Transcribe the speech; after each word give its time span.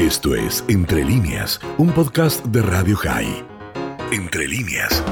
Esto 0.00 0.34
es 0.34 0.64
Entre 0.68 1.04
líneas, 1.04 1.60
un 1.76 1.92
podcast 1.92 2.42
de 2.46 2.62
Radio 2.62 2.96
High. 2.96 3.44
Entre 4.10 4.48
líneas. 4.48 5.04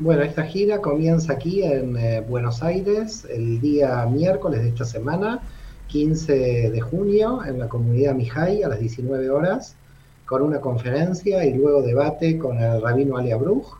Bueno, 0.00 0.20
esta 0.20 0.42
gira 0.42 0.82
comienza 0.82 1.32
aquí 1.32 1.62
en 1.62 1.96
eh, 1.96 2.20
Buenos 2.20 2.62
Aires 2.62 3.26
el 3.30 3.58
día 3.58 4.04
miércoles 4.04 4.62
de 4.62 4.68
esta 4.68 4.84
semana, 4.84 5.40
15 5.86 6.70
de 6.72 6.80
junio, 6.82 7.42
en 7.42 7.58
la 7.58 7.70
comunidad 7.70 8.14
Mijay 8.14 8.62
a 8.64 8.68
las 8.68 8.80
19 8.80 9.30
horas, 9.30 9.76
con 10.26 10.42
una 10.42 10.60
conferencia 10.60 11.46
y 11.46 11.54
luego 11.54 11.80
debate 11.80 12.36
con 12.36 12.58
el 12.58 12.82
rabino 12.82 13.16
Alia 13.16 13.38
Bruj. 13.38 13.78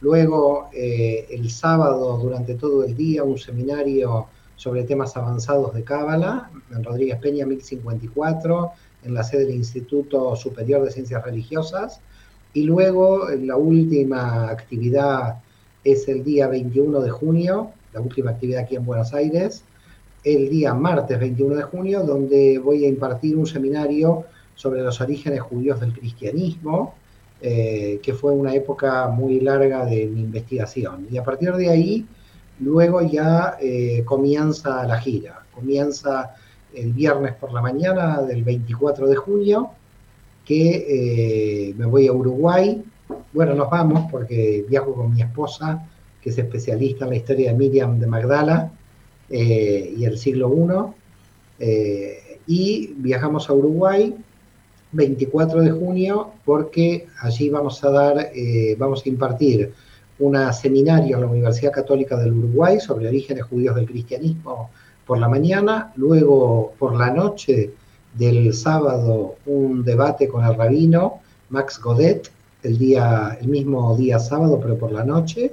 Luego, 0.00 0.70
eh, 0.72 1.26
el 1.28 1.50
sábado, 1.50 2.16
durante 2.16 2.54
todo 2.54 2.82
el 2.82 2.96
día, 2.96 3.24
un 3.24 3.36
seminario 3.36 4.26
sobre 4.56 4.84
temas 4.84 5.14
avanzados 5.18 5.74
de 5.74 5.84
Cábala, 5.84 6.50
en 6.74 6.82
Rodríguez 6.82 7.18
Peña 7.18 7.44
1054, 7.44 8.72
en 9.04 9.14
la 9.14 9.22
sede 9.22 9.46
del 9.46 9.56
Instituto 9.56 10.36
Superior 10.36 10.84
de 10.84 10.90
Ciencias 10.90 11.24
Religiosas. 11.24 12.00
Y 12.52 12.64
luego 12.64 13.28
la 13.28 13.56
última 13.56 14.50
actividad 14.50 15.36
es 15.84 16.08
el 16.08 16.24
día 16.24 16.48
21 16.48 17.00
de 17.00 17.10
junio, 17.10 17.70
la 17.92 18.00
última 18.00 18.32
actividad 18.32 18.62
aquí 18.62 18.76
en 18.76 18.84
Buenos 18.84 19.14
Aires, 19.14 19.64
el 20.24 20.50
día 20.50 20.74
martes 20.74 21.18
21 21.18 21.54
de 21.54 21.62
junio, 21.62 22.02
donde 22.02 22.58
voy 22.58 22.84
a 22.84 22.88
impartir 22.88 23.36
un 23.36 23.46
seminario 23.46 24.24
sobre 24.54 24.82
los 24.82 25.00
orígenes 25.00 25.40
judíos 25.40 25.80
del 25.80 25.92
cristianismo, 25.92 26.94
eh, 27.40 28.00
que 28.02 28.12
fue 28.12 28.32
una 28.32 28.54
época 28.54 29.08
muy 29.08 29.40
larga 29.40 29.86
de 29.86 30.06
mi 30.06 30.20
investigación. 30.20 31.06
Y 31.10 31.16
a 31.16 31.24
partir 31.24 31.54
de 31.54 31.70
ahí, 31.70 32.06
luego 32.58 33.00
ya 33.00 33.56
eh, 33.60 34.02
comienza 34.04 34.84
la 34.84 34.98
gira, 34.98 35.46
comienza 35.54 36.34
el 36.74 36.92
viernes 36.92 37.34
por 37.34 37.52
la 37.52 37.60
mañana 37.60 38.22
del 38.22 38.44
24 38.44 39.06
de 39.08 39.16
junio, 39.16 39.70
que 40.44 41.68
eh, 41.68 41.74
me 41.76 41.86
voy 41.86 42.06
a 42.06 42.12
Uruguay. 42.12 42.82
Bueno, 43.32 43.54
nos 43.54 43.70
vamos 43.70 44.10
porque 44.10 44.64
viajo 44.68 44.94
con 44.94 45.14
mi 45.14 45.22
esposa, 45.22 45.86
que 46.20 46.30
es 46.30 46.38
especialista 46.38 47.04
en 47.04 47.10
la 47.10 47.16
historia 47.16 47.52
de 47.52 47.58
Miriam 47.58 47.98
de 47.98 48.06
Magdala 48.06 48.72
eh, 49.28 49.94
y 49.96 50.04
el 50.04 50.18
siglo 50.18 50.52
I. 50.52 50.94
Eh, 51.62 52.38
y 52.46 52.94
viajamos 52.96 53.48
a 53.48 53.52
Uruguay 53.52 54.14
24 54.92 55.62
de 55.62 55.70
junio 55.70 56.32
porque 56.44 57.06
allí 57.20 57.48
vamos 57.48 57.84
a 57.84 57.90
dar, 57.90 58.30
vamos 58.76 59.04
a 59.04 59.08
impartir 59.08 59.72
un 60.18 60.36
seminario 60.52 61.16
en 61.16 61.22
la 61.22 61.28
Universidad 61.28 61.70
Católica 61.70 62.16
del 62.16 62.32
Uruguay 62.32 62.80
sobre 62.80 63.06
orígenes 63.06 63.44
judíos 63.44 63.76
del 63.76 63.86
cristianismo 63.86 64.70
por 65.10 65.18
la 65.18 65.28
mañana, 65.28 65.92
luego 65.96 66.72
por 66.78 66.94
la 66.94 67.10
noche 67.10 67.72
del 68.14 68.54
sábado 68.54 69.34
un 69.44 69.82
debate 69.82 70.28
con 70.28 70.44
el 70.44 70.54
rabino 70.54 71.18
Max 71.48 71.80
Godet, 71.82 72.30
el, 72.62 72.78
día, 72.78 73.36
el 73.40 73.48
mismo 73.48 73.96
día 73.96 74.20
sábado, 74.20 74.60
pero 74.62 74.78
por 74.78 74.92
la 74.92 75.02
noche, 75.04 75.50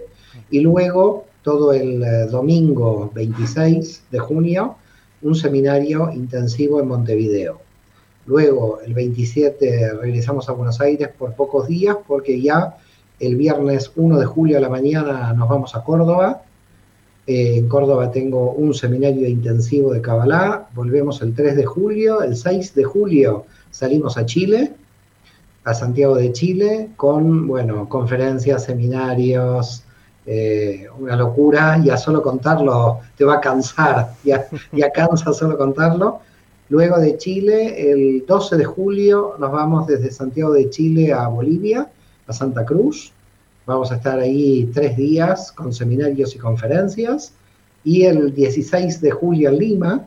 y 0.51 0.59
luego 0.59 1.25
todo 1.41 1.73
el 1.73 2.03
eh, 2.03 2.27
domingo 2.27 3.09
26 3.15 4.03
de 4.11 4.19
junio 4.19 4.75
un 5.23 5.33
seminario 5.33 6.11
intensivo 6.13 6.79
en 6.79 6.89
Montevideo. 6.89 7.59
Luego, 8.27 8.79
el 8.85 8.93
27, 8.93 9.93
regresamos 9.93 10.49
a 10.49 10.51
Buenos 10.51 10.79
Aires 10.81 11.09
por 11.17 11.33
pocos 11.33 11.67
días 11.67 11.97
porque 12.07 12.39
ya 12.39 12.77
el 13.19 13.35
viernes 13.35 13.91
1 13.95 14.19
de 14.19 14.25
julio 14.27 14.59
a 14.59 14.61
la 14.61 14.69
mañana 14.69 15.33
nos 15.33 15.49
vamos 15.49 15.73
a 15.75 15.83
Córdoba 15.83 16.43
en 17.27 17.67
Córdoba 17.67 18.09
tengo 18.09 18.51
un 18.53 18.73
seminario 18.73 19.27
intensivo 19.27 19.91
de 19.91 20.01
Kabbalah. 20.01 20.69
Volvemos 20.73 21.21
el 21.21 21.35
3 21.35 21.57
de 21.57 21.65
julio. 21.65 22.21
El 22.21 22.37
6 22.37 22.73
de 22.73 22.85
julio 22.85 23.45
salimos 23.69 24.17
a 24.17 24.25
Chile, 24.25 24.73
a 25.65 25.73
Santiago 25.73 26.15
de 26.15 26.31
Chile, 26.31 26.91
con, 26.95 27.45
bueno, 27.45 27.89
conferencias, 27.89 28.63
seminarios, 28.63 29.83
eh, 30.25 30.87
una 30.97 31.17
locura. 31.17 31.81
Ya 31.83 31.97
solo 31.97 32.21
contarlo 32.21 33.01
te 33.17 33.25
va 33.25 33.35
a 33.35 33.41
cansar. 33.41 34.13
Ya, 34.23 34.47
ya 34.71 34.89
cansa 34.91 35.33
solo 35.33 35.57
contarlo. 35.57 36.21
Luego 36.69 36.97
de 36.97 37.17
Chile, 37.17 37.91
el 37.91 38.25
12 38.25 38.55
de 38.55 38.65
julio, 38.65 39.35
nos 39.37 39.51
vamos 39.51 39.85
desde 39.85 40.11
Santiago 40.11 40.53
de 40.53 40.69
Chile 40.69 41.11
a 41.11 41.27
Bolivia, 41.27 41.89
a 42.25 42.31
Santa 42.31 42.65
Cruz. 42.65 43.11
Vamos 43.67 43.91
a 43.91 43.95
estar 43.95 44.17
ahí 44.17 44.71
tres 44.73 44.95
días 44.95 45.51
con 45.51 45.73
seminarios 45.73 46.33
y 46.33 46.39
conferencias. 46.39 47.33
Y 47.83 48.03
el 48.03 48.33
16 48.33 49.01
de 49.01 49.11
julio 49.11 49.49
en 49.49 49.57
Lima, 49.57 50.05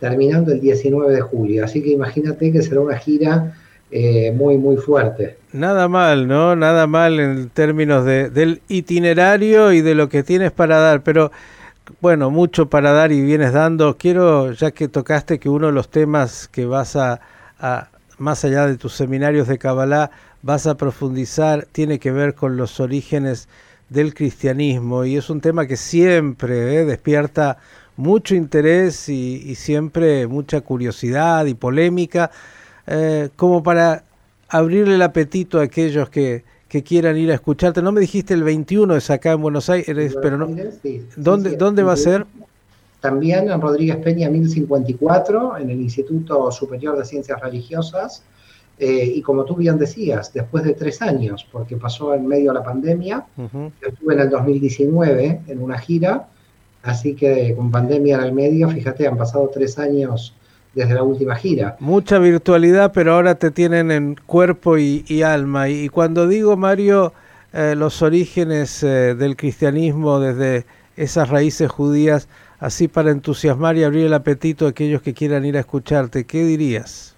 terminando 0.00 0.52
el 0.52 0.60
19 0.62 1.12
de 1.12 1.20
julio. 1.20 1.66
Así 1.66 1.82
que 1.82 1.90
imagínate 1.90 2.50
que 2.50 2.62
será 2.62 2.80
una 2.80 2.96
gira 2.96 3.54
eh, 3.90 4.32
muy, 4.32 4.56
muy 4.56 4.78
fuerte. 4.78 5.36
Nada 5.52 5.86
mal, 5.86 6.26
¿no? 6.26 6.56
Nada 6.56 6.86
mal 6.86 7.20
en 7.20 7.50
términos 7.50 8.06
de, 8.06 8.30
del 8.30 8.62
itinerario 8.68 9.70
y 9.72 9.82
de 9.82 9.94
lo 9.94 10.08
que 10.08 10.22
tienes 10.22 10.50
para 10.50 10.78
dar, 10.78 11.02
pero 11.02 11.30
bueno, 12.00 12.30
mucho 12.30 12.70
para 12.70 12.92
dar 12.92 13.12
y 13.12 13.20
vienes 13.20 13.52
dando. 13.52 13.98
Quiero, 13.98 14.52
ya 14.52 14.70
que 14.70 14.88
tocaste 14.88 15.38
que 15.38 15.50
uno 15.50 15.66
de 15.66 15.72
los 15.72 15.90
temas 15.90 16.48
que 16.48 16.64
vas 16.64 16.96
a, 16.96 17.20
a 17.60 17.90
más 18.18 18.44
allá 18.44 18.66
de 18.66 18.76
tus 18.76 18.94
seminarios 18.94 19.48
de 19.48 19.58
Kabbalah, 19.58 20.10
vas 20.42 20.66
a 20.66 20.76
profundizar, 20.76 21.66
tiene 21.72 21.98
que 21.98 22.12
ver 22.12 22.34
con 22.34 22.56
los 22.56 22.80
orígenes 22.80 23.48
del 23.88 24.14
cristianismo 24.14 25.04
y 25.04 25.16
es 25.16 25.30
un 25.30 25.40
tema 25.40 25.66
que 25.66 25.76
siempre 25.76 26.80
eh, 26.80 26.84
despierta 26.84 27.58
mucho 27.96 28.34
interés 28.34 29.08
y, 29.08 29.54
siempre 29.56 30.26
mucha 30.26 30.60
curiosidad 30.60 31.46
y 31.46 31.54
polémica, 31.54 32.30
eh, 32.86 33.28
como 33.34 33.62
para 33.62 34.04
abrirle 34.48 34.94
el 34.94 35.02
apetito 35.02 35.58
a 35.58 35.64
aquellos 35.64 36.08
que, 36.08 36.44
quieran 36.84 37.16
ir 37.16 37.32
a 37.32 37.34
escucharte. 37.34 37.82
No 37.82 37.92
me 37.92 38.00
dijiste 38.00 38.34
el 38.34 38.44
21 38.44 38.94
es 38.96 39.10
acá 39.10 39.32
en 39.32 39.40
Buenos 39.40 39.68
Aires, 39.70 40.14
pero 40.22 40.36
no. 40.36 40.48
¿Dónde, 41.16 41.56
¿dónde 41.56 41.82
va 41.82 41.94
a 41.94 41.96
ser? 41.96 42.26
También 43.00 43.50
en 43.50 43.60
Rodríguez 43.60 43.96
Peña 43.96 44.28
1054, 44.28 45.58
en 45.58 45.70
el 45.70 45.80
Instituto 45.80 46.50
Superior 46.50 46.98
de 46.98 47.04
Ciencias 47.04 47.40
Religiosas. 47.40 48.24
Eh, 48.80 49.12
y 49.16 49.22
como 49.22 49.44
tú 49.44 49.56
bien 49.56 49.76
decías, 49.76 50.32
después 50.32 50.62
de 50.62 50.74
tres 50.74 51.02
años, 51.02 51.46
porque 51.50 51.76
pasó 51.76 52.14
en 52.14 52.26
medio 52.26 52.52
de 52.52 52.58
la 52.58 52.64
pandemia, 52.64 53.26
yo 53.36 53.70
estuve 53.88 54.14
en 54.14 54.20
el 54.20 54.30
2019 54.30 55.40
en 55.48 55.62
una 55.62 55.78
gira, 55.78 56.28
así 56.84 57.14
que 57.14 57.54
con 57.56 57.72
pandemia 57.72 58.16
en 58.18 58.22
el 58.22 58.32
medio, 58.32 58.68
fíjate, 58.68 59.08
han 59.08 59.16
pasado 59.16 59.50
tres 59.52 59.78
años 59.80 60.32
desde 60.74 60.94
la 60.94 61.02
última 61.02 61.34
gira. 61.34 61.76
Mucha 61.80 62.18
virtualidad, 62.18 62.92
pero 62.92 63.14
ahora 63.14 63.34
te 63.34 63.50
tienen 63.50 63.90
en 63.90 64.16
cuerpo 64.26 64.78
y, 64.78 65.22
alma. 65.22 65.68
Y, 65.68 65.88
cuando 65.88 66.28
digo, 66.28 66.56
Mario, 66.56 67.12
eh, 67.52 67.74
los 67.76 68.00
orígenes 68.02 68.84
eh, 68.84 69.16
del 69.16 69.36
cristianismo 69.36 70.20
desde 70.20 70.66
esas 70.96 71.30
raíces 71.30 71.68
judías, 71.68 72.28
así 72.58 72.88
para 72.88 73.10
entusiasmar 73.10 73.76
y 73.76 73.84
abrir 73.84 74.06
el 74.06 74.14
apetito 74.14 74.66
a 74.66 74.70
aquellos 74.70 75.02
que 75.02 75.14
quieran 75.14 75.44
ir 75.44 75.56
a 75.56 75.60
escucharte, 75.60 76.24
¿qué 76.24 76.44
dirías? 76.44 77.14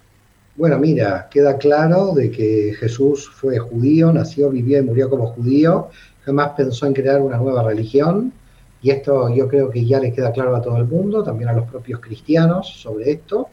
Bueno, 0.56 0.78
mira, 0.78 1.28
queda 1.30 1.56
claro 1.56 2.12
de 2.12 2.30
que 2.30 2.74
Jesús 2.78 3.30
fue 3.30 3.58
judío, 3.58 4.12
nació, 4.12 4.50
vivió 4.50 4.78
y 4.78 4.82
murió 4.82 5.08
como 5.08 5.28
judío, 5.28 5.88
jamás 6.24 6.50
pensó 6.56 6.86
en 6.86 6.92
crear 6.92 7.20
una 7.22 7.38
nueva 7.38 7.62
religión, 7.62 8.32
y 8.82 8.90
esto 8.90 9.34
yo 9.34 9.48
creo 9.48 9.70
que 9.70 9.84
ya 9.84 10.00
le 10.00 10.12
queda 10.12 10.32
claro 10.32 10.54
a 10.56 10.62
todo 10.62 10.76
el 10.76 10.86
mundo, 10.86 11.22
también 11.22 11.48
a 11.48 11.52
los 11.52 11.66
propios 11.66 12.00
cristianos 12.00 12.68
sobre 12.68 13.10
esto, 13.10 13.48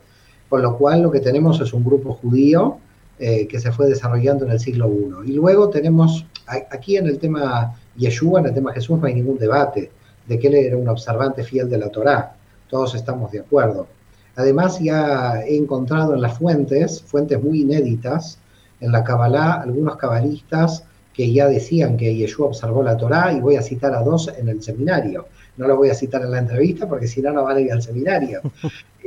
con 0.50 0.62
lo 0.62 0.78
cual 0.78 1.02
lo 1.02 1.12
que 1.12 1.20
tenemos 1.20 1.60
es 1.62 1.74
un 1.74 1.84
grupo 1.84 2.14
judío 2.14 2.78
eh, 3.20 3.48
que 3.48 3.60
se 3.60 3.72
fue 3.72 3.88
desarrollando 3.88 4.46
en 4.46 4.52
el 4.52 4.60
siglo 4.60 4.90
I. 5.26 5.32
Y 5.32 5.34
luego 5.34 5.70
tenemos, 5.70 6.26
aquí 6.46 6.98
en 6.98 7.08
el 7.08 7.20
tema 7.20 7.76
Yeshua, 7.98 8.40
en 8.40 8.48
el 8.48 8.54
tema 8.54 8.74
Jesús, 8.74 9.00
no 9.00 9.08
hay 9.08 9.16
ningún 9.16 9.38
debate 9.38 9.92
de 10.28 10.40
que 10.40 10.48
él 10.48 10.56
era 10.56 10.78
un 10.78 10.90
observante 10.90 11.44
fiel 11.44 11.70
de 11.70 11.78
la 11.78 11.90
Torá, 11.90 12.36
todos 12.70 12.96
estamos 12.96 13.32
de 13.32 13.40
acuerdo. 13.40 13.88
Además, 14.36 14.80
ya 14.80 15.42
he 15.42 15.56
encontrado 15.58 16.14
en 16.14 16.22
las 16.22 16.38
fuentes, 16.38 17.02
fuentes 17.02 17.42
muy 17.42 17.62
inéditas, 17.62 18.40
en 18.80 18.92
la 18.92 19.04
Kabbalah, 19.04 19.62
algunos 19.62 19.96
cabalistas 19.98 20.84
que 21.14 21.34
ya 21.34 21.48
decían 21.48 21.98
que 21.98 22.16
Yeshua 22.16 22.48
observó 22.48 22.84
la 22.84 22.96
Torá, 22.96 23.34
y 23.34 23.40
voy 23.40 23.56
a 23.56 23.64
citar 23.64 23.96
a 23.96 24.04
dos 24.04 24.32
en 24.38 24.50
el 24.50 24.62
seminario. 24.62 25.26
No 25.58 25.68
lo 25.68 25.76
voy 25.76 25.90
a 25.90 25.96
citar 25.96 26.22
en 26.22 26.30
la 26.30 26.38
entrevista 26.38 26.88
porque 26.88 27.08
si 27.08 27.22
no, 27.22 27.32
no 27.32 27.44
van 27.44 27.58
a 27.58 27.62
ir 27.62 27.72
al 27.72 27.82
seminario. 27.82 28.42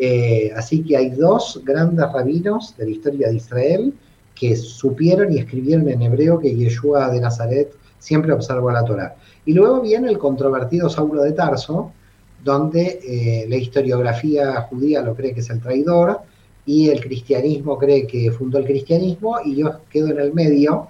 Eh, 0.02 0.50
así 0.56 0.82
que 0.82 0.96
hay 0.96 1.11
dos 1.11 1.61
grandes 1.62 2.11
rabinos 2.11 2.75
de 2.78 2.87
la 2.87 2.90
historia 2.90 3.28
de 3.28 3.34
Israel 3.34 3.93
que 4.34 4.56
supieron 4.56 5.31
y 5.31 5.38
escribieron 5.38 5.90
en 5.90 6.00
hebreo 6.00 6.38
que 6.38 6.55
Yeshua 6.55 7.11
de 7.11 7.20
Nazaret 7.20 7.70
siempre 7.99 8.32
observó 8.32 8.70
la 8.70 8.82
Torá. 8.82 9.14
Y 9.44 9.52
luego 9.52 9.81
viene 9.81 10.08
el 10.08 10.19
controvertido 10.19 10.88
Saulo 10.88 11.22
de 11.22 11.32
Tarso, 11.32 11.92
donde 12.44 13.00
eh, 13.02 13.46
la 13.48 13.56
historiografía 13.56 14.62
judía 14.62 15.02
lo 15.02 15.14
cree 15.14 15.34
que 15.34 15.40
es 15.40 15.50
el 15.50 15.60
traidor 15.60 16.20
y 16.66 16.88
el 16.88 17.00
cristianismo 17.00 17.78
cree 17.78 18.06
que 18.06 18.31
fundó 18.31 18.58
el 18.58 18.64
cristianismo 18.64 19.38
y 19.44 19.56
yo 19.56 19.81
quedo 19.90 20.08
en 20.08 20.20
el 20.20 20.32
medio 20.32 20.88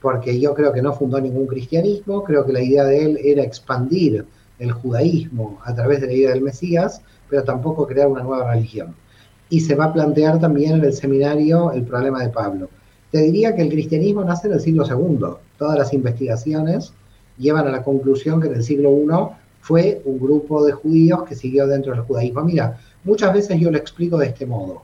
porque 0.00 0.38
yo 0.40 0.54
creo 0.54 0.72
que 0.72 0.82
no 0.82 0.94
fundó 0.94 1.20
ningún 1.20 1.46
cristianismo, 1.46 2.24
creo 2.24 2.44
que 2.44 2.52
la 2.52 2.62
idea 2.62 2.84
de 2.84 3.04
él 3.04 3.20
era 3.22 3.42
expandir 3.42 4.24
el 4.58 4.72
judaísmo 4.72 5.58
a 5.64 5.74
través 5.74 6.00
de 6.00 6.06
la 6.06 6.12
idea 6.12 6.30
del 6.30 6.42
Mesías, 6.42 7.02
pero 7.28 7.44
tampoco 7.44 7.86
crear 7.86 8.08
una 8.08 8.22
nueva 8.22 8.52
religión. 8.52 8.94
y 9.52 9.58
se 9.60 9.74
va 9.74 9.86
a 9.86 9.92
plantear 9.92 10.38
también 10.38 10.76
en 10.76 10.84
el 10.84 10.92
seminario 10.92 11.72
el 11.72 11.82
problema 11.82 12.22
de 12.22 12.28
Pablo. 12.28 12.70
Te 13.10 13.18
diría 13.18 13.52
que 13.56 13.62
el 13.62 13.68
cristianismo 13.68 14.22
nace 14.22 14.46
en 14.46 14.54
el 14.54 14.60
siglo 14.60 14.84
II. 14.86 15.26
Todas 15.58 15.76
las 15.76 15.92
investigaciones 15.92 16.92
llevan 17.40 17.66
a 17.66 17.70
la 17.70 17.82
conclusión 17.82 18.40
que 18.40 18.48
en 18.48 18.54
el 18.54 18.62
siglo 18.62 18.90
I 18.90 19.34
fue 19.60 20.00
un 20.04 20.18
grupo 20.20 20.64
de 20.64 20.72
judíos 20.72 21.24
que 21.24 21.34
siguió 21.34 21.66
dentro 21.66 21.92
del 21.92 22.02
judaísmo. 22.02 22.42
Mira, 22.42 22.78
muchas 23.04 23.32
veces 23.32 23.58
yo 23.58 23.70
lo 23.70 23.78
explico 23.78 24.18
de 24.18 24.26
este 24.26 24.46
modo. 24.46 24.82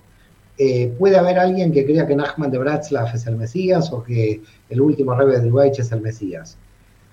Eh, 0.58 0.94
puede 0.98 1.18
haber 1.18 1.38
alguien 1.38 1.70
que 1.70 1.84
crea 1.84 2.06
que 2.06 2.16
Nachman 2.16 2.50
de 2.50 2.58
Bratslav 2.58 3.14
es 3.14 3.26
el 3.26 3.36
Mesías 3.36 3.92
o 3.92 4.02
que 4.02 4.40
el 4.70 4.80
último 4.80 5.14
rebe 5.14 5.38
de 5.38 5.52
Weich 5.52 5.78
es 5.78 5.92
el 5.92 6.00
Mesías. 6.00 6.56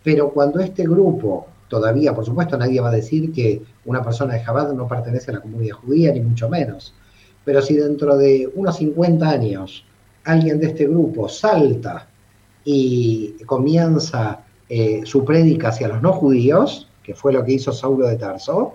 Pero 0.03 0.29
cuando 0.29 0.59
este 0.59 0.83
grupo, 0.83 1.47
todavía, 1.67 2.13
por 2.13 2.25
supuesto, 2.25 2.57
nadie 2.57 2.79
va 2.79 2.89
a 2.89 2.93
decir 2.93 3.33
que 3.33 3.61
una 3.85 4.01
persona 4.01 4.35
de 4.35 4.43
Chabad 4.43 4.73
no 4.73 4.87
pertenece 4.87 5.31
a 5.31 5.35
la 5.35 5.41
comunidad 5.41 5.75
judía, 5.75 6.13
ni 6.13 6.21
mucho 6.21 6.49
menos. 6.49 6.93
Pero 7.43 7.61
si 7.61 7.75
dentro 7.75 8.17
de 8.17 8.49
unos 8.55 8.77
50 8.77 9.29
años 9.29 9.85
alguien 10.23 10.59
de 10.59 10.67
este 10.67 10.87
grupo 10.87 11.27
salta 11.27 12.07
y 12.63 13.35
comienza 13.45 14.42
eh, 14.69 15.01
su 15.05 15.25
prédica 15.25 15.69
hacia 15.69 15.87
los 15.87 16.01
no 16.01 16.13
judíos, 16.13 16.87
que 17.03 17.13
fue 17.13 17.33
lo 17.33 17.43
que 17.43 17.53
hizo 17.53 17.71
Saulo 17.71 18.07
de 18.07 18.15
Tarso, 18.15 18.73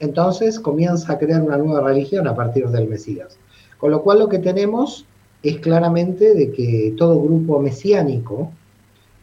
entonces 0.00 0.58
comienza 0.58 1.12
a 1.12 1.18
crear 1.18 1.42
una 1.42 1.56
nueva 1.56 1.86
religión 1.88 2.26
a 2.26 2.34
partir 2.34 2.68
del 2.68 2.88
Mesías. 2.88 3.38
Con 3.78 3.90
lo 3.90 4.02
cual 4.02 4.20
lo 4.20 4.28
que 4.28 4.38
tenemos 4.38 5.06
es 5.42 5.58
claramente 5.58 6.34
de 6.34 6.50
que 6.50 6.94
todo 6.96 7.22
grupo 7.22 7.60
mesiánico, 7.60 8.52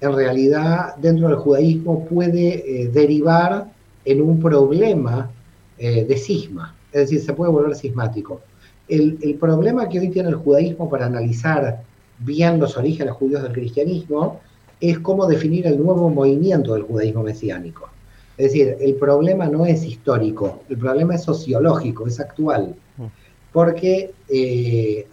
en 0.01 0.13
realidad 0.13 0.95
dentro 0.97 1.27
del 1.27 1.37
judaísmo 1.37 2.05
puede 2.05 2.83
eh, 2.83 2.87
derivar 2.87 3.67
en 4.03 4.21
un 4.21 4.39
problema 4.39 5.31
eh, 5.77 6.05
de 6.05 6.17
cisma, 6.17 6.75
es 6.91 7.01
decir, 7.01 7.21
se 7.21 7.33
puede 7.33 7.51
volver 7.51 7.75
cismático. 7.75 8.41
El, 8.87 9.17
el, 9.21 9.35
problema 9.35 9.89
que 9.89 9.99
hoy 9.99 10.09
tiene 10.09 10.29
el 10.29 10.35
judaísmo 10.35 10.89
para 10.89 11.07
analizar 11.07 11.81
bien 12.19 12.59
los 12.59 12.77
orígenes 12.77 13.13
judíos 13.13 13.41
del 13.41 13.51
cristianismo 13.51 14.39
es 14.79 14.99
cómo 14.99 15.27
definir 15.27 15.67
el 15.67 15.81
nuevo 15.81 16.09
movimiento 16.09 16.73
del 16.73 16.83
judaísmo 16.83 17.23
mesiánico. 17.23 17.89
Es 18.37 18.47
decir, 18.47 18.77
el 18.79 18.95
problema 18.95 19.47
no 19.47 19.65
es 19.65 19.85
histórico, 19.85 20.63
el 20.69 20.77
problema 20.77 21.15
es 21.15 21.23
sociológico, 21.23 22.07
es 22.07 22.19
actual. 22.19 22.75
Mm. 22.97 23.05
Porque 23.53 24.11
eh, 24.27 25.07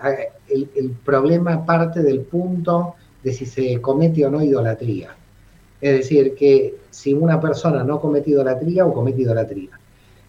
el, 0.49 0.69
el, 0.75 0.91
problema 0.91 1.65
parte 1.65 2.03
del 2.03 2.21
punto 2.21 2.97
de 3.23 3.33
si 3.33 3.47
se 3.47 3.81
comete 3.81 4.27
o 4.27 4.31
no 4.31 4.43
idolatría. 4.43 5.15
Es 5.81 5.99
decir, 5.99 6.35
que 6.35 6.75
si 6.91 7.15
una 7.15 7.41
persona 7.41 7.85
no 7.85 8.01
comete 8.01 8.31
idolatría 8.31 8.85
o 8.85 8.93
comete 8.93 9.23
idolatría. 9.23 9.71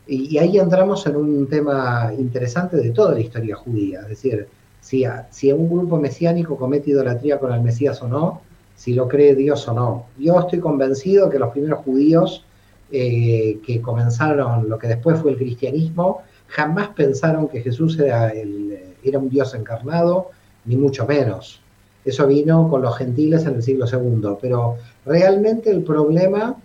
Y, 0.05 0.35
y, 0.35 0.37
ahí 0.37 0.59
entramos 0.59 1.05
en 1.07 1.15
un 1.15 1.47
tema 1.47 2.11
interesante 2.17 2.77
de 2.77 2.91
toda 2.91 3.13
la 3.13 3.19
historia 3.19 3.55
judía. 3.55 4.01
Es 4.01 4.09
decir, 4.09 4.47
si, 4.79 5.05
a, 5.05 5.27
si 5.31 5.51
un 5.51 5.69
grupo 5.69 5.97
mesiánico 5.97 6.57
comete 6.57 6.91
idolatría 6.91 7.39
con 7.39 7.53
el 7.53 7.61
Mesías 7.61 8.01
o 8.01 8.07
no, 8.07 8.41
si 8.75 8.93
lo 8.93 9.07
cree 9.07 9.35
Dios 9.35 9.67
o 9.67 9.73
no. 9.73 10.05
Yo 10.17 10.39
estoy 10.39 10.59
convencido 10.59 11.29
que 11.29 11.39
los 11.39 11.51
primeros 11.51 11.79
judíos 11.79 12.45
eh, 12.91 13.59
que 13.65 13.81
comenzaron 13.81 14.69
lo 14.69 14.77
que 14.77 14.87
después 14.87 15.19
fue 15.19 15.31
el 15.31 15.37
cristianismo, 15.37 16.21
jamás 16.47 16.89
pensaron 16.89 17.47
que 17.47 17.61
Jesús 17.61 17.97
era, 17.99 18.29
el, 18.29 18.77
era 19.03 19.19
un 19.19 19.29
Dios 19.29 19.53
encarnado, 19.55 20.29
ni 20.65 20.75
mucho 20.75 21.05
menos. 21.05 21.61
Eso 22.05 22.27
vino 22.27 22.69
con 22.69 22.81
los 22.81 22.97
gentiles 22.97 23.45
en 23.45 23.55
el 23.55 23.63
siglo 23.63 23.85
II. 23.91 24.37
Pero 24.41 24.75
realmente 25.05 25.71
el 25.71 25.83
problema 25.83 26.55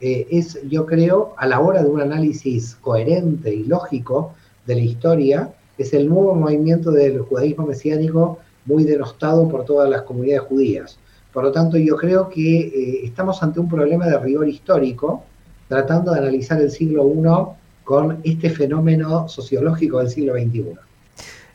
eh, 0.00 0.26
es, 0.30 0.58
yo 0.68 0.86
creo, 0.86 1.34
a 1.36 1.46
la 1.46 1.60
hora 1.60 1.82
de 1.82 1.88
un 1.88 2.00
análisis 2.00 2.76
coherente 2.76 3.52
y 3.54 3.64
lógico 3.64 4.34
de 4.66 4.76
la 4.76 4.80
historia, 4.80 5.54
es 5.76 5.92
el 5.92 6.08
nuevo 6.08 6.34
movimiento 6.34 6.90
del 6.92 7.20
judaísmo 7.20 7.66
mesiánico 7.66 8.38
muy 8.64 8.84
denostado 8.84 9.48
por 9.48 9.64
todas 9.64 9.90
las 9.90 10.02
comunidades 10.02 10.48
judías. 10.48 10.98
Por 11.34 11.42
lo 11.42 11.50
tanto, 11.50 11.76
yo 11.76 11.96
creo 11.96 12.28
que 12.28 12.60
eh, 12.60 13.00
estamos 13.02 13.42
ante 13.42 13.58
un 13.58 13.68
problema 13.68 14.06
de 14.06 14.16
rigor 14.20 14.48
histórico 14.48 15.24
tratando 15.66 16.12
de 16.12 16.20
analizar 16.20 16.60
el 16.60 16.70
siglo 16.70 17.04
I 17.08 17.82
con 17.82 18.20
este 18.22 18.50
fenómeno 18.50 19.28
sociológico 19.28 19.98
del 19.98 20.08
siglo 20.08 20.34
XXI. 20.34 20.64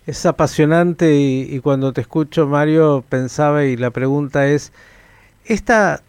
Es 0.05 0.25
apasionante 0.25 1.15
y, 1.15 1.59
cuando 1.61 1.93
te 1.93 2.01
escucho, 2.01 2.45
Mario, 2.45 3.05
pensaba 3.07 3.63
y 3.63 3.77
la 3.77 3.91
pregunta 3.91 4.47
es, 4.47 4.73
esta 5.45 6.01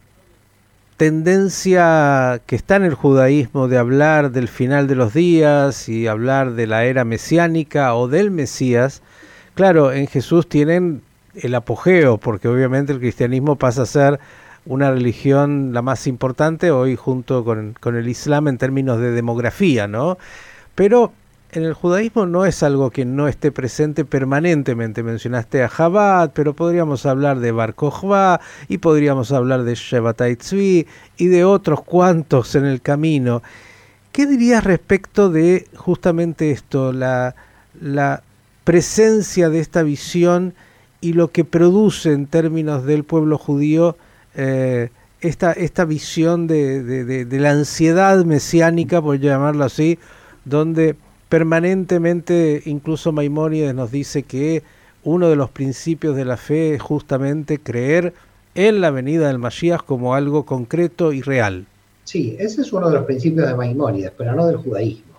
tendencia 0.96 2.42
que 2.46 2.56
está 2.56 2.74
en 2.76 2.84
el 2.84 2.94
judaísmo 2.94 3.68
de 3.68 3.78
hablar 3.78 4.32
del 4.32 4.48
final 4.48 4.88
de 4.88 4.96
los 4.96 5.14
días 5.14 5.88
y 5.88 6.08
hablar 6.08 6.54
de 6.54 6.66
la 6.66 6.84
era 6.86 7.04
mesiánica 7.04 7.94
o 7.94 8.08
del 8.08 8.32
Mesías, 8.32 9.00
claro, 9.54 9.92
en 9.92 10.08
Jesús 10.08 10.48
tienen 10.48 11.02
el 11.34 11.54
apogeo, 11.54 12.18
porque 12.18 12.48
obviamente 12.48 12.92
el 12.92 12.98
cristianismo 12.98 13.56
pasa 13.56 13.82
a 13.82 13.86
ser 13.86 14.20
una 14.66 14.90
religión 14.90 15.72
la 15.72 15.82
más 15.82 16.06
importante 16.06 16.70
hoy 16.70 16.96
junto 16.96 17.44
con, 17.44 17.96
el 17.96 18.08
Islam 18.08 18.48
en 18.48 18.58
términos 18.58 19.00
de 19.00 19.10
demografía, 19.10 19.86
¿no? 19.88 20.18
Pero 20.74 21.12
en 21.52 21.64
el 21.64 21.74
judaísmo 21.74 22.26
no 22.26 22.46
es 22.46 22.62
algo 22.62 22.90
que 22.90 23.04
no 23.04 23.26
esté 23.26 23.50
presente 23.50 24.04
permanentemente. 24.04 25.02
Mencionaste 25.02 25.64
a 25.64 25.68
Chabad, 25.68 26.30
pero 26.32 26.54
podríamos 26.54 27.06
hablar 27.06 27.40
de 27.40 27.52
Bar 27.52 27.74
Kochba 27.74 28.40
y 28.68 28.78
podríamos 28.78 29.32
hablar 29.32 29.64
de 29.64 29.74
Shevatai 29.74 30.36
Tzvi 30.36 30.86
y 31.16 31.26
de 31.26 31.44
otros 31.44 31.82
cuantos 31.82 32.54
en 32.54 32.66
el 32.66 32.80
camino. 32.80 33.42
¿Qué 34.12 34.26
dirías 34.26 34.62
respecto 34.62 35.30
de 35.30 35.66
justamente 35.74 36.50
esto, 36.50 36.92
la, 36.92 37.34
la 37.80 38.22
presencia 38.64 39.48
de 39.48 39.60
esta 39.60 39.82
visión 39.82 40.54
y 41.00 41.12
lo 41.14 41.28
que 41.28 41.44
produce 41.44 42.12
en 42.12 42.26
términos 42.26 42.84
del 42.84 43.04
pueblo 43.04 43.38
judío 43.38 43.96
eh, 44.34 44.90
esta, 45.20 45.52
esta 45.52 45.84
visión 45.84 46.46
de, 46.46 46.82
de, 46.82 47.40
la 47.40 47.50
ansiedad 47.50 48.24
mesiánica, 48.24 49.02
por 49.02 49.18
llamarlo 49.18 49.64
así, 49.64 49.98
donde 50.44 50.96
permanentemente 51.28 52.62
incluso 52.64 53.12
Maimónides 53.12 53.74
nos 53.74 53.90
dice 53.90 54.22
que 54.22 54.62
uno 55.04 55.28
de 55.28 55.36
los 55.36 55.50
principios 55.50 56.16
de 56.16 56.24
la 56.24 56.36
fe 56.36 56.74
es 56.74 56.82
justamente 56.82 57.58
creer 57.58 58.14
en 58.54 58.80
la 58.80 58.90
venida 58.90 59.28
del 59.28 59.38
Mashiach 59.38 59.82
como 59.84 60.14
algo 60.14 60.44
concreto 60.44 61.12
y 61.12 61.22
real. 61.22 61.66
Sí, 62.04 62.36
ese 62.38 62.62
es 62.62 62.72
uno 62.72 62.88
de 62.88 62.96
los 62.96 63.04
principios 63.04 63.46
de 63.46 63.54
Maimónides, 63.54 64.12
pero 64.16 64.34
no 64.34 64.46
del 64.46 64.56
judaísmo. 64.56 65.09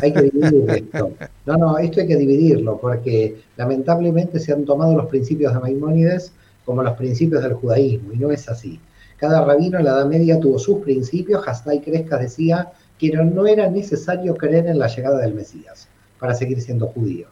Hay 0.00 0.12
que 0.12 0.22
dividir 0.22 0.70
esto. 0.70 1.12
No, 1.46 1.56
no, 1.56 1.78
esto 1.78 2.00
hay 2.00 2.06
que 2.06 2.16
dividirlo, 2.16 2.78
porque 2.78 3.36
lamentablemente 3.56 4.40
se 4.40 4.52
han 4.52 4.64
tomado 4.64 4.96
los 4.96 5.06
principios 5.06 5.54
de 5.54 5.60
Maimónides 5.60 6.32
como 6.64 6.82
los 6.82 6.96
principios 6.96 7.42
del 7.42 7.54
judaísmo, 7.54 8.12
y 8.12 8.18
no 8.18 8.30
es 8.30 8.48
así. 8.48 8.78
Cada 9.16 9.44
rabino 9.44 9.78
en 9.78 9.84
la 9.84 9.92
Edad 9.92 10.06
Media 10.06 10.38
tuvo 10.38 10.58
sus 10.58 10.80
principios, 10.80 11.46
Hastai 11.46 11.80
Crescas 11.80 12.20
decía 12.20 12.72
que 12.98 13.10
no 13.12 13.46
era 13.46 13.70
necesario 13.70 14.36
creer 14.36 14.66
en 14.66 14.78
la 14.78 14.88
llegada 14.88 15.18
del 15.18 15.34
Mesías 15.34 15.88
para 16.18 16.34
seguir 16.34 16.60
siendo 16.60 16.88
judío. 16.88 17.26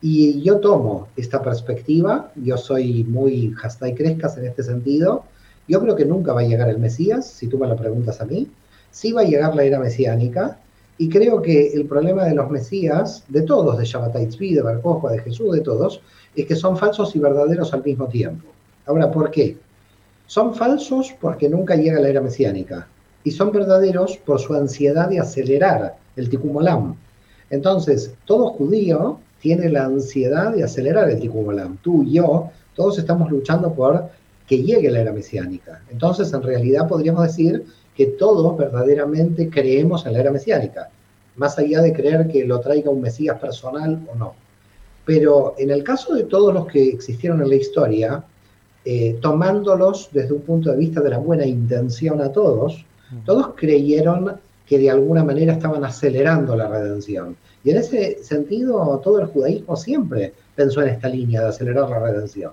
Y 0.00 0.40
yo 0.42 0.58
tomo 0.60 1.08
esta 1.16 1.42
perspectiva, 1.42 2.30
yo 2.36 2.56
soy 2.56 3.02
muy 3.04 3.52
Hastai 3.60 3.94
Crescas 3.94 4.38
en 4.38 4.46
este 4.46 4.62
sentido, 4.62 5.24
yo 5.66 5.80
creo 5.80 5.96
que 5.96 6.04
nunca 6.04 6.32
va 6.32 6.40
a 6.40 6.44
llegar 6.44 6.68
el 6.68 6.78
Mesías, 6.78 7.28
si 7.28 7.46
tú 7.48 7.58
me 7.58 7.66
lo 7.66 7.76
preguntas 7.76 8.20
a 8.20 8.24
mí, 8.24 8.48
sí 8.90 9.12
va 9.12 9.22
a 9.22 9.24
llegar 9.24 9.54
la 9.54 9.64
era 9.64 9.80
mesiánica, 9.80 10.58
y 10.98 11.08
creo 11.08 11.40
que 11.40 11.72
el 11.72 11.86
problema 11.86 12.24
de 12.24 12.34
los 12.34 12.50
Mesías, 12.50 13.24
de 13.28 13.42
todos, 13.42 13.78
de 13.78 13.84
Shabbatai 13.84 14.26
Tzvi, 14.26 14.54
de 14.54 14.62
Bar 14.62 14.82
de 14.82 15.18
Jesús, 15.20 15.52
de 15.52 15.60
todos, 15.60 16.00
es 16.34 16.44
que 16.44 16.56
son 16.56 16.76
falsos 16.76 17.14
y 17.14 17.20
verdaderos 17.20 17.72
al 17.72 17.84
mismo 17.84 18.08
tiempo. 18.08 18.48
Ahora, 18.84 19.10
¿por 19.10 19.30
qué? 19.30 19.56
Son 20.26 20.54
falsos 20.54 21.14
porque 21.20 21.48
nunca 21.48 21.76
llega 21.76 22.00
la 22.00 22.08
era 22.08 22.20
mesiánica 22.20 22.88
y 23.22 23.30
son 23.30 23.52
verdaderos 23.52 24.16
por 24.18 24.40
su 24.40 24.54
ansiedad 24.54 25.08
de 25.08 25.20
acelerar 25.20 25.96
el 26.16 26.28
tikkun 26.28 26.96
Entonces, 27.48 28.12
todo 28.24 28.50
judío 28.50 29.20
tiene 29.40 29.68
la 29.68 29.84
ansiedad 29.84 30.52
de 30.52 30.64
acelerar 30.64 31.08
el 31.10 31.20
tikkun 31.20 31.78
Tú 31.80 32.02
y 32.02 32.14
yo, 32.14 32.50
todos 32.74 32.98
estamos 32.98 33.30
luchando 33.30 33.72
por 33.72 34.08
que 34.48 34.62
llegue 34.62 34.90
la 34.90 35.00
era 35.00 35.12
mesiánica. 35.12 35.82
Entonces, 35.90 36.32
en 36.32 36.42
realidad 36.42 36.88
podríamos 36.88 37.22
decir 37.22 37.64
que 37.98 38.06
todos 38.06 38.56
verdaderamente 38.56 39.50
creemos 39.50 40.06
en 40.06 40.12
la 40.12 40.20
era 40.20 40.30
mesiánica, 40.30 40.88
más 41.34 41.58
allá 41.58 41.82
de 41.82 41.92
creer 41.92 42.28
que 42.28 42.44
lo 42.44 42.60
traiga 42.60 42.92
un 42.92 43.00
Mesías 43.00 43.40
personal 43.40 44.06
o 44.08 44.14
no. 44.14 44.34
Pero 45.04 45.56
en 45.58 45.72
el 45.72 45.82
caso 45.82 46.14
de 46.14 46.22
todos 46.22 46.54
los 46.54 46.68
que 46.68 46.90
existieron 46.90 47.42
en 47.42 47.48
la 47.48 47.56
historia, 47.56 48.22
eh, 48.84 49.18
tomándolos 49.20 50.10
desde 50.12 50.32
un 50.32 50.42
punto 50.42 50.70
de 50.70 50.76
vista 50.76 51.00
de 51.00 51.10
la 51.10 51.18
buena 51.18 51.44
intención 51.44 52.20
a 52.20 52.30
todos, 52.30 52.84
todos 53.24 53.54
creyeron 53.56 54.36
que 54.64 54.78
de 54.78 54.92
alguna 54.92 55.24
manera 55.24 55.54
estaban 55.54 55.84
acelerando 55.84 56.54
la 56.54 56.68
redención. 56.68 57.36
Y 57.64 57.70
en 57.70 57.78
ese 57.78 58.22
sentido, 58.22 59.00
todo 59.02 59.18
el 59.18 59.26
judaísmo 59.26 59.74
siempre 59.74 60.34
pensó 60.54 60.82
en 60.82 60.90
esta 60.90 61.08
línea 61.08 61.40
de 61.40 61.48
acelerar 61.48 61.90
la 61.90 61.98
redención. 61.98 62.52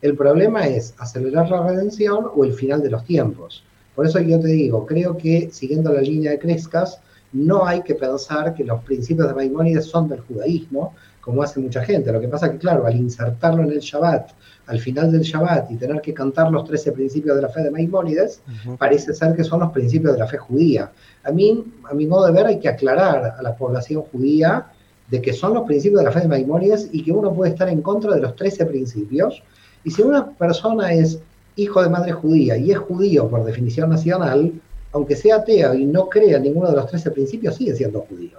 El 0.00 0.16
problema 0.16 0.66
es 0.66 0.92
acelerar 0.98 1.48
la 1.50 1.68
redención 1.68 2.26
o 2.34 2.44
el 2.44 2.52
final 2.52 2.82
de 2.82 2.90
los 2.90 3.04
tiempos. 3.04 3.62
Por 3.94 4.06
eso 4.06 4.20
yo 4.20 4.40
te 4.40 4.48
digo, 4.48 4.86
creo 4.86 5.16
que 5.16 5.50
siguiendo 5.52 5.92
la 5.92 6.00
línea 6.00 6.32
de 6.32 6.38
Crescas, 6.38 7.00
no 7.32 7.66
hay 7.66 7.82
que 7.82 7.94
pensar 7.94 8.54
que 8.54 8.64
los 8.64 8.82
principios 8.82 9.28
de 9.28 9.34
Maimónides 9.34 9.86
son 9.86 10.08
del 10.08 10.20
judaísmo, 10.20 10.94
como 11.20 11.42
hace 11.42 11.60
mucha 11.60 11.82
gente. 11.82 12.12
Lo 12.12 12.20
que 12.20 12.28
pasa 12.28 12.50
que, 12.50 12.58
claro, 12.58 12.86
al 12.86 12.96
insertarlo 12.96 13.62
en 13.62 13.70
el 13.70 13.78
Shabbat, 13.78 14.30
al 14.66 14.78
final 14.80 15.12
del 15.12 15.22
Shabbat, 15.22 15.70
y 15.70 15.76
tener 15.76 16.00
que 16.00 16.12
cantar 16.12 16.50
los 16.50 16.64
13 16.64 16.92
principios 16.92 17.36
de 17.36 17.42
la 17.42 17.48
fe 17.48 17.62
de 17.62 17.70
Maimónides, 17.70 18.42
parece 18.78 19.14
ser 19.14 19.34
que 19.34 19.44
son 19.44 19.60
los 19.60 19.72
principios 19.72 20.12
de 20.12 20.18
la 20.18 20.26
fe 20.26 20.36
judía. 20.36 20.90
A 21.24 21.30
mí, 21.30 21.64
a 21.88 21.94
mi 21.94 22.06
modo 22.06 22.26
de 22.26 22.32
ver, 22.32 22.46
hay 22.46 22.58
que 22.58 22.68
aclarar 22.68 23.36
a 23.38 23.42
la 23.42 23.56
población 23.56 24.02
judía 24.02 24.66
de 25.08 25.22
que 25.22 25.32
son 25.32 25.54
los 25.54 25.64
principios 25.64 26.00
de 26.00 26.06
la 26.06 26.12
fe 26.12 26.20
de 26.20 26.28
Maimónides 26.28 26.88
y 26.92 27.02
que 27.04 27.12
uno 27.12 27.32
puede 27.32 27.52
estar 27.52 27.68
en 27.68 27.82
contra 27.82 28.14
de 28.14 28.20
los 28.20 28.34
13 28.34 28.66
principios. 28.66 29.42
Y 29.84 29.90
si 29.90 30.02
una 30.02 30.30
persona 30.30 30.92
es 30.92 31.20
hijo 31.56 31.82
de 31.82 31.90
madre 31.90 32.12
judía 32.12 32.56
y 32.56 32.70
es 32.70 32.78
judío 32.78 33.28
por 33.28 33.44
definición 33.44 33.90
nacional, 33.90 34.52
aunque 34.92 35.16
sea 35.16 35.36
ateo 35.36 35.74
y 35.74 35.84
no 35.84 36.08
crea 36.08 36.38
ninguno 36.38 36.70
de 36.70 36.76
los 36.76 36.86
13 36.86 37.10
principios, 37.10 37.56
sigue 37.56 37.74
siendo 37.74 38.00
judío. 38.02 38.38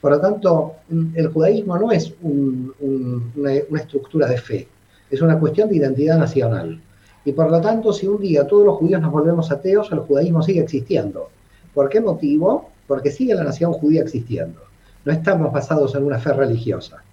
Por 0.00 0.12
lo 0.12 0.20
tanto, 0.20 0.74
el 1.14 1.28
judaísmo 1.28 1.78
no 1.78 1.92
es 1.92 2.12
una, 2.20 3.52
estructura 3.52 4.26
de 4.26 4.36
fe, 4.36 4.68
es 5.10 5.20
una 5.20 5.38
cuestión 5.38 5.68
de 5.68 5.76
identidad 5.76 6.18
nacional. 6.18 6.80
Y 7.24 7.32
por 7.32 7.50
lo 7.50 7.60
tanto, 7.60 7.92
si 7.92 8.08
un 8.08 8.20
día 8.20 8.46
todos 8.46 8.66
los 8.66 8.78
judíos 8.78 9.00
nos 9.00 9.12
volvemos 9.12 9.52
ateos, 9.52 9.92
el 9.92 10.00
judaísmo 10.00 10.42
sigue 10.42 10.60
existiendo. 10.60 11.30
¿Por 11.72 11.88
qué 11.88 12.00
motivo? 12.00 12.70
Porque 12.88 13.12
sigue 13.12 13.34
la 13.34 13.44
nación 13.44 13.72
judía 13.72 14.02
existiendo. 14.02 14.60
No 15.04 15.12
estamos 15.12 15.52
basados 15.52 15.94
en 15.94 16.04
una 16.04 16.18
fe 16.18 16.32
religiosa. 16.32 17.04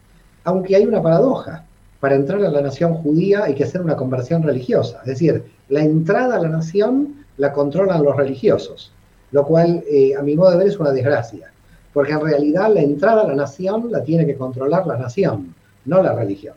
Aunque 0.44 0.76
hay 0.76 0.86
una 0.86 1.02
paradoja. 1.02 1.66
Para 2.00 2.16
entrar 2.16 2.44
a 2.44 2.50
la 2.50 2.62
nación 2.62 2.94
judía 2.94 3.44
hay 3.44 3.56
que 3.56 3.64
hacer 3.64 3.82
una 3.82 3.96
conversión 3.96 4.44
religiosa. 4.44 5.00
Es 5.02 5.08
decir, 5.08 5.44
la 5.70 5.82
entrada 5.82 6.38
a 6.38 6.40
la 6.40 6.50
nación 6.50 7.26
la 7.38 7.52
controlan 7.52 8.04
los 8.04 8.16
religiosos, 8.16 8.92
lo 9.32 9.46
cual, 9.46 9.84
eh, 9.90 10.16
a 10.18 10.22
mi 10.22 10.36
modo 10.36 10.52
de 10.52 10.58
ver, 10.58 10.68
es 10.68 10.80
una 10.80 10.92
desgracia 10.92 11.52
porque 11.94 12.14
en 12.14 12.22
realidad 12.22 12.74
la 12.74 12.82
entrada 12.82 13.24
a 13.24 13.28
la 13.28 13.36
nación 13.36 13.92
la 13.92 14.04
tiene 14.04 14.26
que 14.26 14.36
controlar 14.36 14.86
la 14.86 14.98
nación, 14.98 15.54
no 15.86 16.02
la 16.04 16.14
religión. 16.14 16.56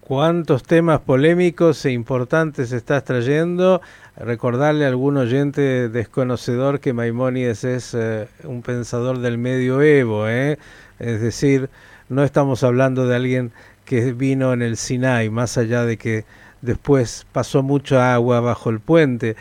¿Cuántos 0.00 0.64
temas 0.64 1.00
polémicos 1.00 1.84
e 1.84 1.92
importantes 1.92 2.72
estás 2.72 3.04
trayendo? 3.04 3.80
Recordarle 4.16 4.84
a 4.84 4.88
algún 4.88 5.16
oyente 5.16 5.88
desconocedor 5.88 6.80
que 6.80 6.92
Maimónides 6.92 7.62
es 7.64 7.94
eh, 7.94 8.26
un 8.44 8.62
pensador 8.62 9.18
del 9.18 9.38
medioevo, 9.38 10.26
¿eh? 10.28 10.58
es 10.98 11.20
decir, 11.20 11.70
no 12.08 12.24
estamos 12.24 12.64
hablando 12.64 13.06
de 13.06 13.14
alguien 13.14 13.52
que 13.90 14.12
vino 14.12 14.52
en 14.52 14.62
el 14.62 14.76
Sinai, 14.76 15.30
más 15.30 15.58
allá 15.58 15.84
de 15.84 15.96
que 15.96 16.24
después 16.62 17.26
pasó 17.32 17.64
mucha 17.64 18.14
agua 18.14 18.38
bajo 18.38 18.70
el 18.70 18.78
puente. 18.78 19.34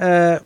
Eh, 0.00 0.40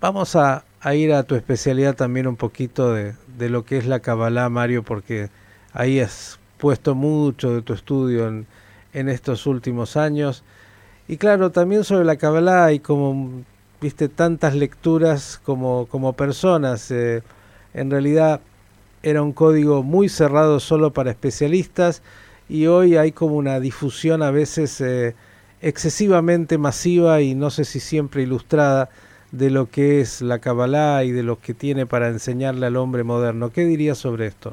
vamos 0.00 0.34
a, 0.34 0.64
ir 0.92 1.12
a 1.12 1.22
tu 1.22 1.36
especialidad 1.36 1.94
también 1.94 2.26
un 2.26 2.34
poquito 2.34 2.92
de, 2.92 3.14
lo 3.38 3.64
que 3.64 3.78
es 3.78 3.86
la 3.86 4.00
Kabbalah, 4.00 4.48
Mario, 4.48 4.82
porque 4.82 5.30
ahí 5.72 6.00
has 6.00 6.40
puesto 6.58 6.96
mucho 6.96 7.54
de 7.54 7.62
tu 7.62 7.72
estudio 7.72 8.26
en, 8.26 8.48
en 8.92 9.08
estos 9.08 9.46
últimos 9.46 9.96
años. 9.96 10.42
Y 11.06 11.18
claro, 11.18 11.52
también 11.52 11.84
sobre 11.84 12.04
la 12.04 12.16
Kabbalah 12.16 12.64
hay 12.64 12.80
como, 12.80 13.44
viste, 13.80 14.08
tantas 14.08 14.56
lecturas 14.56 15.40
como, 15.44 15.86
como 15.86 16.14
personas. 16.14 16.90
Eh, 16.90 17.22
en 17.74 17.92
realidad 17.92 18.40
era 19.04 19.22
un 19.22 19.32
código 19.32 19.84
muy 19.84 20.08
cerrado 20.08 20.58
solo 20.58 20.92
para 20.92 21.12
especialistas 21.12 22.02
y 22.52 22.66
hoy 22.66 22.98
hay 22.98 23.12
como 23.12 23.36
una 23.36 23.60
difusión 23.60 24.22
a 24.22 24.30
veces 24.30 24.78
eh, 24.82 25.14
excesivamente 25.62 26.58
masiva 26.58 27.22
y 27.22 27.34
no 27.34 27.48
sé 27.48 27.64
si 27.64 27.80
siempre 27.80 28.24
ilustrada 28.24 28.90
de 29.30 29.48
lo 29.48 29.70
que 29.70 30.02
es 30.02 30.20
la 30.20 30.38
Kabbalah 30.38 31.02
y 31.04 31.12
de 31.12 31.22
lo 31.22 31.40
que 31.40 31.54
tiene 31.54 31.86
para 31.86 32.08
enseñarle 32.08 32.66
al 32.66 32.76
hombre 32.76 33.04
moderno. 33.04 33.50
¿Qué 33.50 33.64
dirías 33.64 33.96
sobre 33.96 34.26
esto? 34.26 34.52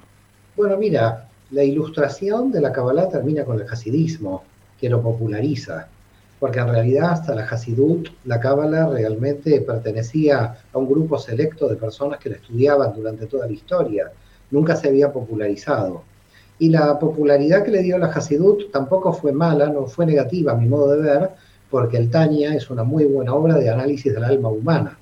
Bueno, 0.56 0.78
mira, 0.78 1.28
la 1.52 1.62
ilustración 1.66 2.54
de 2.54 2.62
la 2.62 2.72
Kabbalah 2.72 3.10
termina 3.10 3.44
con 3.44 3.60
el 3.60 3.68
hasidismo, 3.70 4.46
que 4.80 4.88
lo 4.88 5.02
populariza, 5.02 5.90
porque 6.40 6.60
en 6.60 6.70
realidad 6.70 7.12
hasta 7.12 7.36
la 7.36 7.44
Hasidut, 7.44 8.08
la 8.24 8.40
Kabbalah 8.40 8.88
realmente 8.88 9.60
pertenecía 9.60 10.56
a 10.72 10.78
un 10.78 10.88
grupo 10.88 11.20
selecto 11.20 11.68
de 11.68 11.76
personas 11.76 12.18
que 12.20 12.30
la 12.30 12.38
estudiaban 12.38 12.94
durante 12.96 13.26
toda 13.26 13.46
la 13.46 13.52
historia, 13.52 14.10
nunca 14.52 14.78
se 14.78 14.88
había 14.88 15.12
popularizado. 15.12 16.04
Y 16.60 16.70
la 16.70 17.00
popularidad 17.00 17.64
que 17.64 17.72
le 17.72 17.82
dio 17.82 17.98
la 17.98 18.08
Hasidut 18.08 18.72
tampoco 18.72 19.14
fue 19.14 19.32
mala, 19.32 19.70
no 19.70 19.88
fue 19.88 20.06
negativa 20.06 20.52
a 20.52 20.56
mi 20.56 20.68
modo 20.68 20.92
de 20.92 21.02
ver, 21.02 21.30
porque 21.70 21.98
el 21.98 22.10
Tania 22.10 22.54
es 22.54 22.70
una 22.70 22.84
muy 22.84 23.06
buena 23.06 23.34
obra 23.34 23.56
de 23.56 23.70
análisis 23.70 24.14
del 24.14 24.24
alma 24.24 24.50
humana. 24.50 24.98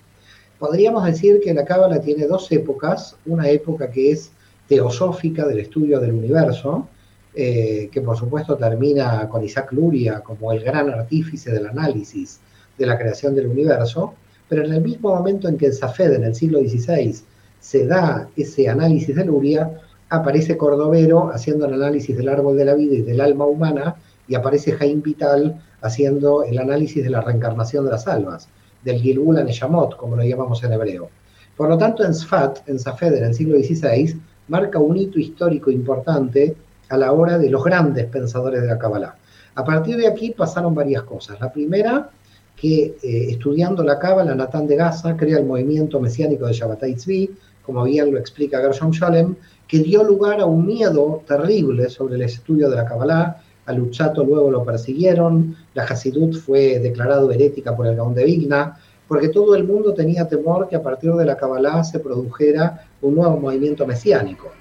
Podríamos 0.59 1.05
decir 1.05 1.39
que 1.43 1.53
la 1.53 1.65
Cábala 1.65 1.99
tiene 1.99 2.25
dos 2.27 2.51
épocas, 2.51 3.15
una 3.25 3.49
época 3.49 3.89
que 3.89 4.11
es 4.11 4.31
teosófica 4.67 5.45
del 5.45 5.59
estudio 5.59 5.99
del 5.99 6.11
universo, 6.11 6.87
eh, 7.35 7.89
que 7.91 8.01
por 8.01 8.17
supuesto 8.17 8.57
termina 8.57 9.29
con 9.29 9.43
Isaac 9.43 9.71
Luria 9.71 10.21
como 10.21 10.51
el 10.51 10.63
gran 10.63 10.89
artífice 10.89 11.51
del 11.51 11.67
análisis 11.67 12.39
de 12.77 12.85
la 12.85 12.97
creación 12.97 13.35
del 13.35 13.47
universo, 13.47 14.13
pero 14.49 14.65
en 14.65 14.73
el 14.73 14.81
mismo 14.81 15.13
momento 15.13 15.47
en 15.47 15.57
que 15.57 15.67
en 15.67 15.73
Safed, 15.73 16.13
en 16.13 16.23
el 16.23 16.35
siglo 16.35 16.59
XVI, 16.59 17.15
se 17.59 17.85
da 17.85 18.27
ese 18.35 18.69
análisis 18.69 19.15
de 19.15 19.25
Luria, 19.25 19.79
aparece 20.09 20.57
Cordovero 20.57 21.31
haciendo 21.33 21.65
el 21.65 21.73
análisis 21.73 22.15
del 22.15 22.29
árbol 22.29 22.57
de 22.57 22.65
la 22.65 22.75
vida 22.75 22.95
y 22.95 23.01
del 23.01 23.21
alma 23.21 23.45
humana, 23.45 23.95
y 24.27 24.35
aparece 24.35 24.73
Jaime 24.73 25.01
Vital 25.01 25.61
haciendo 25.81 26.43
el 26.43 26.57
análisis 26.59 27.03
de 27.03 27.09
la 27.09 27.21
reencarnación 27.21 27.85
de 27.85 27.91
las 27.91 28.07
almas, 28.07 28.49
del 28.83 28.99
Gilgul 28.99 29.43
Neshamot, 29.43 29.95
como 29.95 30.15
lo 30.15 30.23
llamamos 30.23 30.63
en 30.63 30.73
hebreo. 30.73 31.09
Por 31.55 31.69
lo 31.69 31.77
tanto, 31.77 32.03
en 32.05 32.13
Sfat, 32.13 32.67
en 32.69 32.79
Safed, 32.79 33.13
en 33.15 33.23
el 33.25 33.33
siglo 33.33 33.57
XVI, 33.57 34.19
marca 34.47 34.79
un 34.79 34.95
hito 34.97 35.19
histórico 35.19 35.71
importante 35.71 36.55
a 36.89 36.97
la 36.97 37.11
hora 37.11 37.37
de 37.37 37.49
los 37.49 37.63
grandes 37.63 38.05
pensadores 38.05 38.61
de 38.61 38.67
la 38.67 38.77
Kabbalah. 38.77 39.15
A 39.55 39.63
partir 39.63 39.97
de 39.97 40.07
aquí 40.07 40.31
pasaron 40.31 40.75
varias 40.75 41.03
cosas. 41.03 41.39
La 41.39 41.51
primera, 41.51 42.09
que 42.55 42.97
eh, 43.01 43.27
estudiando 43.29 43.83
la 43.83 43.99
Kabbalah, 43.99 44.35
Natán 44.35 44.67
de 44.67 44.75
Gaza 44.75 45.17
crea 45.17 45.39
el 45.39 45.45
movimiento 45.45 45.99
mesiánico 45.99 46.45
de 46.45 46.53
Shabbatai 46.53 46.95
Tzvi, 46.95 47.31
como 47.63 47.83
bien 47.83 48.11
lo 48.11 48.19
explica 48.19 48.61
Gershom 48.61 48.91
Sholem, 48.91 49.35
que 49.67 49.79
dio 49.79 50.03
lugar 50.03 50.39
a 50.39 50.45
un 50.45 50.65
miedo 50.65 51.23
terrible 51.27 51.89
sobre 51.89 52.15
el 52.15 52.21
estudio 52.21 52.69
de 52.69 52.77
la 52.77 52.85
Kabbalah, 52.85 53.41
a 53.65 53.73
Luchato 53.73 54.23
luego 54.23 54.49
lo 54.49 54.63
persiguieron, 54.63 55.55
la 55.73 55.83
Hasidut 55.83 56.35
fue 56.35 56.79
declarado 56.79 57.31
herética 57.31 57.75
por 57.75 57.85
el 57.85 57.95
Gaón 57.95 58.13
de 58.13 58.23
Vigna, 58.23 58.77
porque 59.07 59.29
todo 59.29 59.55
el 59.55 59.65
mundo 59.65 59.93
tenía 59.93 60.27
temor 60.27 60.67
que 60.69 60.75
a 60.75 60.81
partir 60.83 61.13
de 61.13 61.25
la 61.25 61.37
Kabbalah 61.37 61.83
se 61.83 61.99
produjera 61.99 62.87
un 63.01 63.15
nuevo 63.15 63.37
movimiento 63.37 63.85
mesiánico. 63.85 64.51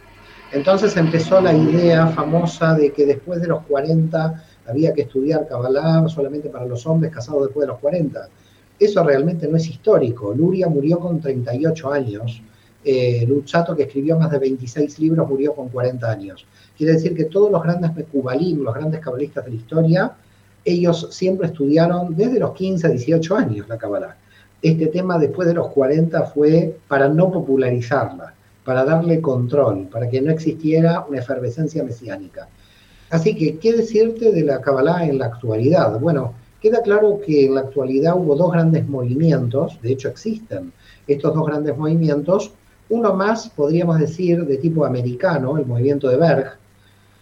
Entonces 0.53 0.97
empezó 0.97 1.41
la 1.41 1.53
idea 1.53 2.07
famosa 2.09 2.75
de 2.75 2.93
que 2.93 3.05
después 3.05 3.41
de 3.41 3.49
los 3.49 3.63
40 3.65 4.45
había 4.67 4.93
que 4.93 5.03
estudiar 5.03 5.47
Kabbalah 5.47 6.09
solamente 6.09 6.49
para 6.49 6.67
los 6.67 6.87
hombres 6.87 7.13
casados 7.13 7.45
después 7.45 7.67
de 7.67 7.73
los 7.73 7.81
40. 7.81 8.29
Eso 8.79 9.03
realmente 9.03 9.49
no 9.49 9.57
es 9.57 9.69
histórico. 9.69 10.35
Luria 10.35 10.69
murió 10.69 10.99
con 10.99 11.21
38 11.21 11.93
años. 11.93 12.43
Eh, 12.85 13.25
Luchato, 13.29 13.75
que 13.75 13.85
escribió 13.85 14.19
más 14.19 14.31
de 14.31 14.39
26 14.39 14.99
libros, 15.01 15.29
murió 15.29 15.55
con 15.55 15.69
40 15.69 16.11
años. 16.11 16.47
Quiere 16.77 16.93
decir 16.93 17.15
que 17.17 17.25
todos 17.25 17.51
los 17.51 17.63
grandes 17.63 17.95
Mekubalim, 17.95 18.63
los 18.63 18.75
grandes 18.75 19.01
cabalistas 19.01 19.45
de 19.45 19.51
la 19.51 19.57
historia, 19.57 20.13
ellos 20.65 21.09
siempre 21.11 21.47
estudiaron 21.47 22.15
desde 22.17 22.39
los 22.41 22.53
15 22.53 22.87
a 22.87 22.91
18 22.91 23.37
años 23.37 23.69
la 23.69 23.79
Kabbalah. 23.79 24.17
Este 24.61 24.89
tema 24.89 25.19
después 25.19 25.47
de 25.47 25.55
los 25.55 25.69
40 25.69 26.25
fue 26.27 26.77
para 26.89 27.09
no 27.09 27.31
popularizarla, 27.31 28.35
para 28.65 28.85
darle 28.85 29.21
control, 29.21 29.89
para 29.89 30.09
que 30.09 30.21
no 30.21 30.33
existiera 30.33 31.05
una 31.09 31.19
efervescencia 31.19 31.85
mesiánica. 31.85 32.49
Así 33.11 33.37
que, 33.37 33.59
¿qué 33.59 33.73
decirte 33.73 34.33
de 34.33 34.43
la 34.43 34.61
Kabbalah 34.61 35.07
en 35.07 35.19
la 35.19 35.27
actualidad? 35.27 36.01
Bueno, 36.01 36.35
queda 36.61 36.83
claro 36.83 37.21
que 37.25 37.47
en 37.47 37.55
la 37.55 37.61
actualidad 37.61 38.17
hubo 38.17 38.35
dos 38.35 38.51
grandes 38.51 38.89
movimientos, 38.89 39.81
de 39.83 39.93
hecho 39.93 40.09
existen 40.09 40.73
estos 41.07 41.33
dos 41.33 41.47
grandes 41.47 41.77
movimientos, 41.77 42.51
uno 42.89 43.15
más, 43.15 43.49
podríamos 43.49 43.99
decir, 43.99 44.45
de 44.45 44.59
tipo 44.59 44.85
americano, 44.85 45.59
el 45.59 45.67
movimiento 45.67 46.09
de 46.09 46.17
Berg, 46.17 46.59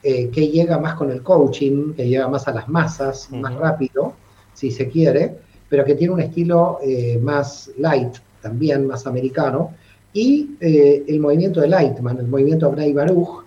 eh, 0.03 0.29
que 0.29 0.49
llega 0.49 0.79
más 0.79 0.95
con 0.95 1.11
el 1.11 1.23
coaching, 1.23 1.95
que 1.95 2.07
llega 2.07 2.29
más 2.29 2.47
a 2.47 2.53
las 2.53 2.69
masas, 2.69 3.31
más 3.33 3.55
rápido, 3.55 4.13
si 4.53 4.71
se 4.71 4.89
quiere, 4.89 5.39
pero 5.69 5.85
que 5.85 5.95
tiene 5.95 6.13
un 6.13 6.21
estilo 6.21 6.79
eh, 6.83 7.19
más 7.23 7.71
light, 7.79 8.17
también 8.43 8.87
más 8.87 9.07
americano, 9.07 9.73
y 10.13 10.57
eh, 10.61 11.05
el 11.09 11.21
movimiento 11.21 11.63
de 11.63 11.69
Lightman, 11.69 12.19
el 12.19 12.29
movimiento 12.29 12.71
Bnei 12.71 12.93
Baruch, 12.93 13.45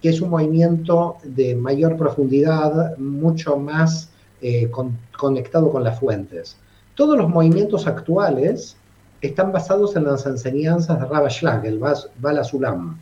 que 0.00 0.10
es 0.10 0.20
un 0.20 0.30
movimiento 0.30 1.16
de 1.24 1.56
mayor 1.56 1.96
profundidad, 1.96 2.96
mucho 2.98 3.56
más 3.56 4.10
conectado 5.16 5.72
con 5.72 5.82
las 5.82 5.98
fuentes. 5.98 6.56
Todos 6.94 7.18
los 7.18 7.28
movimientos 7.28 7.86
actuales 7.88 8.76
están 9.20 9.52
basados 9.52 9.96
en 9.96 10.04
las 10.04 10.26
enseñanzas 10.26 11.00
de 11.00 11.06
Rabbi 11.06 11.30
Schlag, 11.30 11.64
el 11.66 11.80
Bala 12.18 12.44
Sulam 12.44 12.98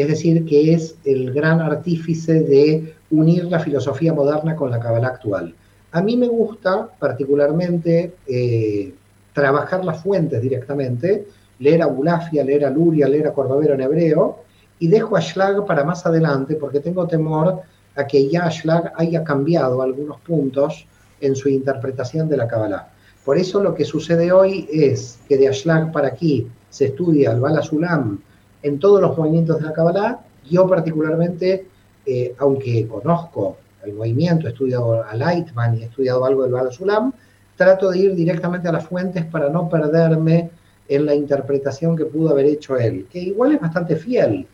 es 0.00 0.08
decir, 0.08 0.46
que 0.46 0.72
es 0.72 0.96
el 1.04 1.30
gran 1.34 1.60
artífice 1.60 2.40
de 2.40 2.94
unir 3.10 3.44
la 3.44 3.60
filosofía 3.60 4.14
moderna 4.14 4.56
con 4.56 4.70
la 4.70 4.80
Kabbalah 4.80 5.08
actual. 5.08 5.54
A 5.92 6.00
mí 6.00 6.16
me 6.16 6.26
gusta 6.26 6.88
particularmente 6.98 8.14
eh, 8.26 8.94
trabajar 9.34 9.84
las 9.84 10.02
fuentes 10.02 10.40
directamente, 10.40 11.26
leer 11.58 11.82
a 11.82 11.86
Bulafia, 11.86 12.42
leer 12.42 12.64
a 12.64 12.70
Luria, 12.70 13.08
leer 13.08 13.26
a 13.26 13.34
Cordovero 13.34 13.74
en 13.74 13.82
hebreo, 13.82 14.38
y 14.78 14.88
dejo 14.88 15.18
a 15.18 15.20
Schlag 15.20 15.66
para 15.66 15.84
más 15.84 16.06
adelante 16.06 16.56
porque 16.56 16.80
tengo 16.80 17.06
temor 17.06 17.60
a 17.94 18.06
que 18.06 18.26
ya 18.26 18.50
Schlag 18.50 18.94
haya 18.96 19.22
cambiado 19.22 19.82
algunos 19.82 20.18
puntos 20.20 20.86
en 21.20 21.36
su 21.36 21.50
interpretación 21.50 22.26
de 22.26 22.38
la 22.38 22.48
Kabbalah. 22.48 22.88
Por 23.24 23.36
eso 23.36 23.62
lo 23.62 23.74
que 23.74 23.84
sucede 23.84 24.32
hoy 24.32 24.68
es 24.72 25.18
que 25.28 25.36
de 25.36 25.48
Ashlag 25.48 25.92
para 25.92 26.08
aquí 26.08 26.48
se 26.70 26.86
estudia 26.86 27.32
el 27.32 27.40
Bala 27.40 27.62
Sulam 27.62 28.20
en 28.62 28.78
todos 28.78 29.00
los 29.00 29.16
movimientos 29.16 29.58
de 29.58 29.66
la 29.66 29.72
Kabbalah. 29.72 30.20
Yo 30.48 30.66
particularmente, 30.66 31.66
eh, 32.06 32.34
aunque 32.38 32.86
conozco 32.86 33.58
el 33.84 33.94
movimiento, 33.94 34.46
he 34.46 34.50
estudiado 34.50 35.02
a 35.02 35.14
Lightman 35.14 35.76
y 35.76 35.82
he 35.82 35.84
estudiado 35.86 36.24
algo 36.24 36.44
del 36.44 36.52
Bala 36.52 36.70
Sulam, 36.70 37.12
trato 37.56 37.90
de 37.90 37.98
ir 37.98 38.14
directamente 38.14 38.68
a 38.68 38.72
las 38.72 38.86
fuentes 38.86 39.24
para 39.26 39.50
no 39.50 39.68
perderme 39.68 40.50
en 40.88 41.06
la 41.06 41.14
interpretación 41.14 41.96
que 41.96 42.06
pudo 42.06 42.30
haber 42.30 42.46
hecho 42.46 42.76
él, 42.76 43.06
que 43.10 43.20
igual 43.20 43.52
es 43.52 43.60
bastante 43.60 43.96
fiel 43.96 44.46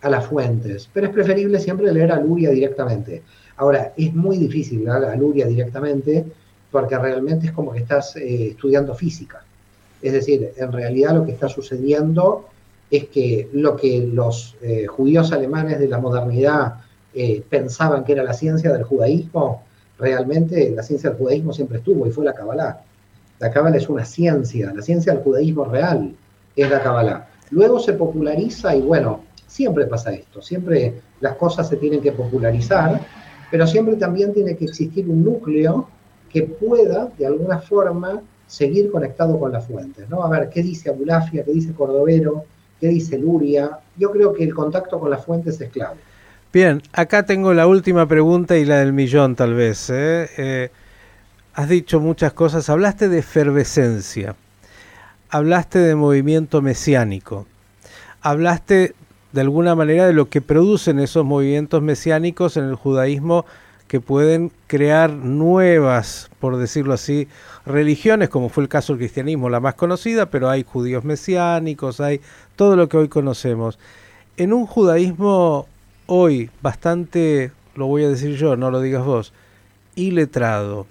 a 0.00 0.10
las 0.10 0.26
fuentes, 0.26 0.88
pero 0.92 1.06
es 1.06 1.12
preferible 1.12 1.58
siempre 1.58 1.92
leer 1.92 2.10
a 2.10 2.20
Luria 2.20 2.50
directamente. 2.50 3.22
Ahora, 3.56 3.92
es 3.96 4.12
muy 4.14 4.38
difícil 4.38 4.84
leer 4.84 5.04
a 5.04 5.14
Luria 5.14 5.46
directamente 5.46 6.24
porque 6.74 6.98
realmente 6.98 7.46
es 7.46 7.52
como 7.52 7.70
que 7.70 7.78
estás 7.78 8.16
eh, 8.16 8.48
estudiando 8.48 8.96
física. 8.96 9.44
Es 10.02 10.12
decir, 10.12 10.54
en 10.56 10.72
realidad 10.72 11.14
lo 11.14 11.24
que 11.24 11.30
está 11.30 11.48
sucediendo 11.48 12.46
es 12.90 13.04
que 13.10 13.48
lo 13.52 13.76
que 13.76 14.00
los 14.12 14.56
eh, 14.60 14.86
judíos 14.88 15.30
alemanes 15.30 15.78
de 15.78 15.86
la 15.86 15.98
modernidad 15.98 16.80
eh, 17.14 17.44
pensaban 17.48 18.02
que 18.02 18.10
era 18.10 18.24
la 18.24 18.32
ciencia 18.32 18.72
del 18.72 18.82
judaísmo, 18.82 19.62
realmente 20.00 20.72
la 20.74 20.82
ciencia 20.82 21.10
del 21.10 21.18
judaísmo 21.20 21.52
siempre 21.52 21.78
estuvo 21.78 22.08
y 22.08 22.10
fue 22.10 22.24
la 22.24 22.32
Kabbalah. 22.32 22.82
La 23.38 23.52
Kabbalah 23.52 23.76
es 23.76 23.88
una 23.88 24.04
ciencia, 24.04 24.72
la 24.74 24.82
ciencia 24.82 25.12
del 25.12 25.22
judaísmo 25.22 25.66
real 25.66 26.12
es 26.56 26.68
la 26.68 26.82
Kabbalah. 26.82 27.28
Luego 27.50 27.78
se 27.78 27.92
populariza 27.92 28.74
y 28.74 28.80
bueno, 28.80 29.20
siempre 29.46 29.86
pasa 29.86 30.12
esto, 30.12 30.42
siempre 30.42 31.00
las 31.20 31.36
cosas 31.36 31.68
se 31.68 31.76
tienen 31.76 32.00
que 32.00 32.10
popularizar, 32.10 33.00
pero 33.48 33.64
siempre 33.64 33.94
también 33.94 34.34
tiene 34.34 34.56
que 34.56 34.64
existir 34.64 35.08
un 35.08 35.22
núcleo 35.22 35.88
que 36.34 36.42
pueda, 36.42 37.10
de 37.16 37.26
alguna 37.26 37.60
forma, 37.60 38.20
seguir 38.48 38.90
conectado 38.90 39.38
con 39.38 39.52
las 39.52 39.68
fuentes, 39.68 40.10
¿no? 40.10 40.24
A 40.24 40.28
ver, 40.28 40.50
¿qué 40.50 40.64
dice 40.64 40.90
Abulafia? 40.90 41.44
¿Qué 41.44 41.52
dice 41.52 41.72
Cordovero? 41.72 42.44
¿Qué 42.80 42.88
dice 42.88 43.16
Luria? 43.16 43.78
Yo 43.96 44.10
creo 44.10 44.34
que 44.34 44.42
el 44.42 44.52
contacto 44.52 44.98
con 44.98 45.10
las 45.10 45.24
fuentes 45.24 45.60
es 45.60 45.70
clave. 45.70 45.94
Bien, 46.52 46.82
acá 46.92 47.24
tengo 47.24 47.54
la 47.54 47.68
última 47.68 48.08
pregunta 48.08 48.56
y 48.56 48.64
la 48.64 48.78
del 48.78 48.92
millón 48.92 49.36
tal 49.36 49.54
vez. 49.54 49.88
¿eh? 49.90 50.28
Eh, 50.36 50.70
has 51.54 51.68
dicho 51.68 52.00
muchas 52.00 52.32
cosas, 52.32 52.68
hablaste 52.68 53.08
de 53.08 53.20
efervescencia, 53.20 54.34
hablaste 55.30 55.78
de 55.78 55.94
movimiento 55.94 56.62
mesiánico, 56.62 57.46
hablaste 58.22 58.94
de 59.30 59.40
alguna 59.40 59.76
manera 59.76 60.04
de 60.04 60.12
lo 60.12 60.28
que 60.28 60.40
producen 60.40 60.98
esos 60.98 61.24
movimientos 61.24 61.80
mesiánicos 61.80 62.56
en 62.56 62.64
el 62.64 62.74
judaísmo 62.74 63.46
que 63.94 64.00
pueden 64.00 64.50
crear 64.66 65.12
nuevas, 65.12 66.28
por 66.40 66.56
decirlo 66.56 66.94
así, 66.94 67.28
religiones, 67.64 68.28
como 68.28 68.48
fue 68.48 68.64
el 68.64 68.68
caso 68.68 68.92
del 68.92 68.98
cristianismo, 68.98 69.48
la 69.50 69.60
más 69.60 69.76
conocida, 69.76 70.30
pero 70.30 70.50
hay 70.50 70.64
judíos 70.64 71.04
mesiánicos, 71.04 72.00
hay 72.00 72.20
todo 72.56 72.74
lo 72.74 72.88
que 72.88 72.96
hoy 72.96 73.08
conocemos. 73.08 73.78
En 74.36 74.52
un 74.52 74.66
judaísmo 74.66 75.68
hoy 76.06 76.50
bastante, 76.60 77.52
lo 77.76 77.86
voy 77.86 78.02
a 78.02 78.08
decir 78.08 78.34
yo, 78.34 78.56
no 78.56 78.72
lo 78.72 78.80
digas 78.80 79.04
vos, 79.04 79.32
iletrado, 79.94 80.88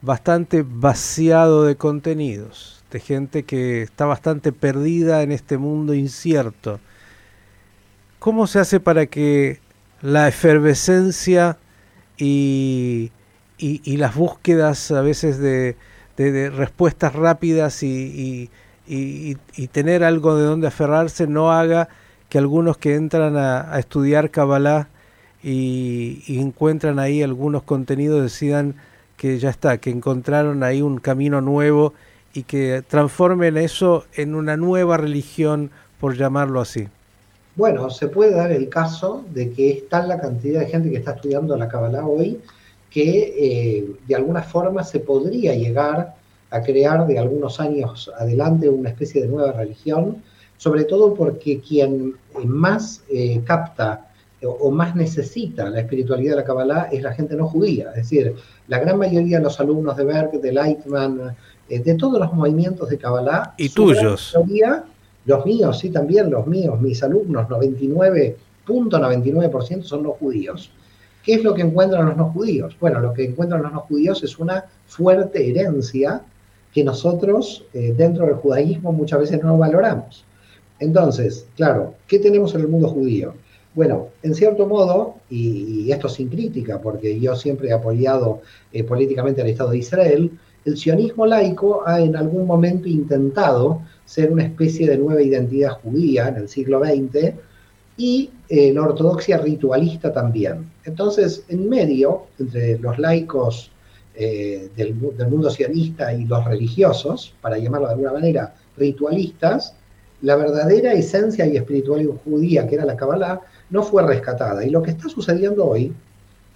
bastante 0.00 0.64
vaciado 0.64 1.64
de 1.64 1.74
contenidos, 1.74 2.84
de 2.92 3.00
gente 3.00 3.42
que 3.42 3.82
está 3.82 4.06
bastante 4.06 4.52
perdida 4.52 5.24
en 5.24 5.32
este 5.32 5.58
mundo 5.58 5.92
incierto 5.92 6.78
¿Cómo 8.20 8.46
se 8.46 8.60
hace 8.60 8.78
para 8.78 9.06
que 9.06 9.58
la 10.02 10.28
efervescencia 10.28 11.58
y, 12.18 13.10
las 13.58 14.14
búsquedas 14.14 14.90
a 14.90 15.02
veces 15.02 15.38
de, 15.38 15.76
respuestas 16.16 17.14
rápidas 17.14 17.82
y, 17.82 18.50
tener 19.72 20.04
algo 20.04 20.36
de 20.36 20.44
donde 20.44 20.66
aferrarse 20.66 21.26
no 21.26 21.52
haga 21.52 21.88
que 22.28 22.38
algunos 22.38 22.76
que 22.78 22.94
entran 22.94 23.36
a, 23.36 23.78
estudiar 23.78 24.30
Kabbalah 24.30 24.88
y, 25.42 26.38
encuentran 26.40 26.98
ahí 26.98 27.22
algunos 27.22 27.62
contenidos 27.62 28.22
decidan 28.22 28.74
que 29.16 29.38
ya 29.38 29.50
está, 29.50 29.78
que 29.78 29.90
encontraron 29.90 30.62
ahí 30.62 30.82
un 30.82 30.98
camino 30.98 31.40
nuevo 31.40 31.94
y 32.34 32.44
que 32.44 32.82
transformen 32.86 33.56
eso 33.56 34.04
en 34.14 34.34
una 34.34 34.56
nueva 34.56 34.96
religión, 34.96 35.70
por 36.00 36.16
llamarlo 36.16 36.60
así. 36.60 36.88
Bueno, 37.54 37.90
se 37.90 38.08
puede 38.08 38.32
dar 38.32 38.50
el 38.50 38.68
caso 38.68 39.24
de 39.32 39.50
que 39.50 39.70
es 39.70 39.88
tal 39.88 40.08
la 40.08 40.20
cantidad 40.20 40.60
de 40.60 40.66
gente 40.66 40.90
que 40.90 40.96
está 40.96 41.12
estudiando 41.12 41.56
la 41.56 41.68
Kabbalah 41.68 42.06
hoy 42.06 42.40
que 42.92 43.34
eh, 43.38 43.86
de 44.06 44.14
alguna 44.14 44.42
forma 44.42 44.84
se 44.84 45.00
podría 45.00 45.54
llegar 45.54 46.14
a 46.50 46.62
crear 46.62 47.06
de 47.06 47.18
algunos 47.18 47.58
años 47.58 48.10
adelante 48.18 48.68
una 48.68 48.90
especie 48.90 49.22
de 49.22 49.28
nueva 49.28 49.52
religión, 49.52 50.22
sobre 50.58 50.84
todo 50.84 51.14
porque 51.14 51.60
quien 51.60 52.14
más 52.44 53.02
eh, 53.10 53.40
capta 53.44 54.08
o 54.44 54.70
más 54.70 54.94
necesita 54.96 55.70
la 55.70 55.80
espiritualidad 55.80 56.32
de 56.32 56.36
la 56.40 56.44
Kabbalah 56.44 56.88
es 56.92 57.02
la 57.02 57.14
gente 57.14 57.36
no 57.36 57.46
judía. 57.46 57.90
Es 57.90 58.08
decir, 58.08 58.34
la 58.68 58.78
gran 58.80 58.98
mayoría 58.98 59.38
de 59.38 59.44
los 59.44 59.58
alumnos 59.60 59.96
de 59.96 60.04
Berg, 60.04 60.32
de 60.40 60.52
Lightman, 60.52 61.36
eh, 61.68 61.78
de 61.78 61.94
todos 61.94 62.18
los 62.18 62.32
movimientos 62.32 62.88
de 62.90 62.98
Kabbalah, 62.98 63.54
y 63.56 63.68
tuyos. 63.68 64.34
Los 65.24 65.46
míos, 65.46 65.78
sí, 65.78 65.90
también 65.90 66.30
los 66.30 66.46
míos, 66.46 66.80
mis 66.80 67.02
alumnos, 67.02 67.48
99.99% 67.48 69.82
son 69.82 70.02
no 70.02 70.10
judíos. 70.12 70.70
¿Qué 71.22 71.34
es 71.34 71.44
lo 71.44 71.54
que 71.54 71.62
encuentran 71.62 72.06
los 72.06 72.16
no 72.16 72.32
judíos? 72.32 72.76
Bueno, 72.80 72.98
lo 73.00 73.12
que 73.12 73.24
encuentran 73.24 73.62
los 73.62 73.72
no 73.72 73.80
judíos 73.80 74.22
es 74.24 74.38
una 74.38 74.64
fuerte 74.86 75.48
herencia 75.48 76.22
que 76.74 76.82
nosotros 76.82 77.64
eh, 77.72 77.94
dentro 77.96 78.26
del 78.26 78.34
judaísmo 78.34 78.92
muchas 78.92 79.20
veces 79.20 79.40
no 79.42 79.56
valoramos. 79.56 80.24
Entonces, 80.80 81.46
claro, 81.54 81.94
¿qué 82.08 82.18
tenemos 82.18 82.54
en 82.54 82.62
el 82.62 82.68
mundo 82.68 82.88
judío? 82.88 83.34
Bueno, 83.74 84.08
en 84.22 84.34
cierto 84.34 84.66
modo, 84.66 85.14
y, 85.30 85.90
esto 85.92 86.08
sin 86.08 86.28
crítica, 86.28 86.80
porque 86.80 87.20
yo 87.20 87.36
siempre 87.36 87.68
he 87.68 87.72
apoyado 87.72 88.42
eh, 88.72 88.82
políticamente 88.84 89.40
al 89.40 89.48
Estado 89.48 89.70
de 89.70 89.78
Israel, 89.78 90.30
el 90.64 90.76
sionismo 90.76 91.26
laico 91.26 91.82
ha 91.86 92.00
en 92.00 92.16
algún 92.16 92.46
momento 92.46 92.88
intentado 92.88 93.82
ser 94.12 94.30
una 94.30 94.44
especie 94.44 94.86
de 94.86 94.98
nueva 94.98 95.22
identidad 95.22 95.80
judía 95.82 96.28
en 96.28 96.36
el 96.36 96.46
siglo 96.46 96.84
XX 96.84 97.32
y 97.96 98.28
eh, 98.46 98.70
la 98.74 98.82
ortodoxia 98.82 99.38
ritualista 99.38 100.12
también. 100.12 100.70
Entonces, 100.84 101.46
en 101.48 101.66
medio, 101.66 102.26
entre 102.38 102.78
los 102.78 102.98
laicos 102.98 103.70
eh, 104.14 104.68
del, 104.76 104.92
mundo 104.94 105.48
sionista 105.48 106.12
y 106.12 106.26
los 106.26 106.44
religiosos, 106.44 107.34
para 107.40 107.56
llamarlo 107.56 107.86
de 107.86 107.92
alguna 107.94 108.12
manera 108.12 108.54
ritualistas, 108.76 109.74
la 110.20 110.36
verdadera 110.36 110.92
esencia 110.92 111.46
y 111.46 111.56
espiritualidad 111.56 112.16
judía, 112.22 112.66
que 112.66 112.74
era 112.74 112.84
la 112.84 112.96
Kabbalah, 112.96 113.40
no 113.70 113.82
fue 113.82 114.06
rescatada. 114.06 114.62
Y 114.62 114.68
lo 114.68 114.82
que 114.82 114.90
está 114.90 115.08
sucediendo 115.08 115.64
hoy 115.64 115.90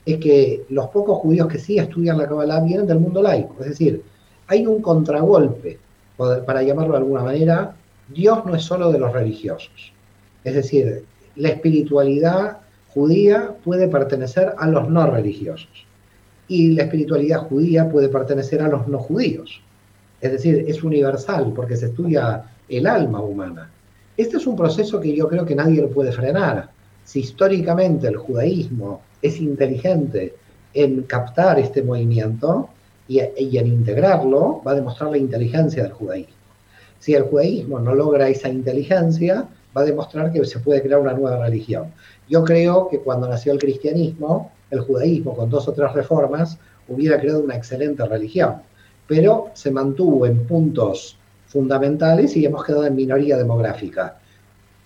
es 0.04 0.18
que 0.18 0.66
los 0.68 0.88
pocos 0.88 1.20
judíos 1.20 1.48
que 1.48 1.58
sí 1.58 1.78
estudian 1.78 2.18
la 2.18 2.28
Kabbalah 2.28 2.60
vienen 2.60 2.86
del 2.86 3.00
mundo 3.00 3.22
laico. 3.22 3.56
Es 3.60 3.70
decir, 3.70 4.02
hay 4.46 4.66
un 4.66 4.82
contragolpe 4.82 5.85
para 6.16 6.62
llamarlo 6.62 6.92
de 6.92 6.98
alguna 6.98 7.22
manera, 7.22 7.76
Dios 8.08 8.44
no 8.44 8.54
es 8.54 8.62
solo 8.62 8.92
de 8.92 8.98
los 8.98 9.12
religiosos. 9.12 9.92
Es 10.44 10.54
decir, 10.54 11.04
la 11.34 11.48
espiritualidad 11.48 12.58
judía 12.88 13.54
puede 13.62 13.88
pertenecer 13.88 14.54
a 14.56 14.66
los 14.68 14.88
no 14.88 15.06
religiosos 15.06 15.86
y 16.48 16.72
la 16.72 16.84
espiritualidad 16.84 17.40
judía 17.40 17.88
puede 17.88 18.08
pertenecer 18.08 18.62
a 18.62 18.68
los 18.68 18.86
no 18.86 18.98
judíos. 18.98 19.60
Es 20.20 20.32
decir, 20.32 20.64
es 20.66 20.82
universal 20.82 21.52
porque 21.54 21.76
se 21.76 21.86
estudia 21.86 22.44
el 22.68 22.86
alma 22.86 23.20
humana. 23.20 23.70
Este 24.16 24.38
es 24.38 24.46
un 24.46 24.56
proceso 24.56 25.00
que 25.00 25.14
yo 25.14 25.28
creo 25.28 25.44
que 25.44 25.54
nadie 25.54 25.82
lo 25.82 25.90
puede 25.90 26.12
frenar. 26.12 26.70
Si 27.04 27.20
históricamente 27.20 28.08
el 28.08 28.16
judaísmo 28.16 29.02
es 29.20 29.40
inteligente 29.40 30.34
en 30.72 31.02
captar 31.02 31.58
este 31.58 31.82
movimiento, 31.82 32.70
y, 33.08 33.20
en 33.20 33.66
integrarlo 33.66 34.62
va 34.66 34.72
a 34.72 34.74
demostrar 34.74 35.10
la 35.10 35.18
inteligencia 35.18 35.82
del 35.82 35.92
judaísmo. 35.92 36.34
Si 36.98 37.14
el 37.14 37.24
judaísmo 37.24 37.78
no 37.78 37.94
logra 37.94 38.28
esa 38.28 38.48
inteligencia, 38.48 39.46
va 39.76 39.82
a 39.82 39.84
demostrar 39.84 40.32
que 40.32 40.44
se 40.44 40.58
puede 40.58 40.82
crear 40.82 41.00
una 41.00 41.12
nueva 41.12 41.44
religión. 41.44 41.92
Yo 42.28 42.42
creo 42.42 42.88
que 42.88 43.00
cuando 43.00 43.28
nació 43.28 43.52
el 43.52 43.58
cristianismo, 43.58 44.50
el 44.70 44.80
judaísmo 44.80 45.36
con 45.36 45.50
dos 45.50 45.68
o 45.68 45.72
tres 45.72 45.92
reformas 45.92 46.58
hubiera 46.88 47.20
creado 47.20 47.40
una 47.40 47.56
excelente 47.56 48.04
religión, 48.06 48.56
pero 49.06 49.50
se 49.54 49.70
mantuvo 49.70 50.26
en 50.26 50.46
puntos 50.46 51.16
fundamentales 51.46 52.36
y 52.36 52.44
hemos 52.44 52.64
quedado 52.64 52.86
en 52.86 52.96
minoría 52.96 53.36
demográfica. 53.36 54.18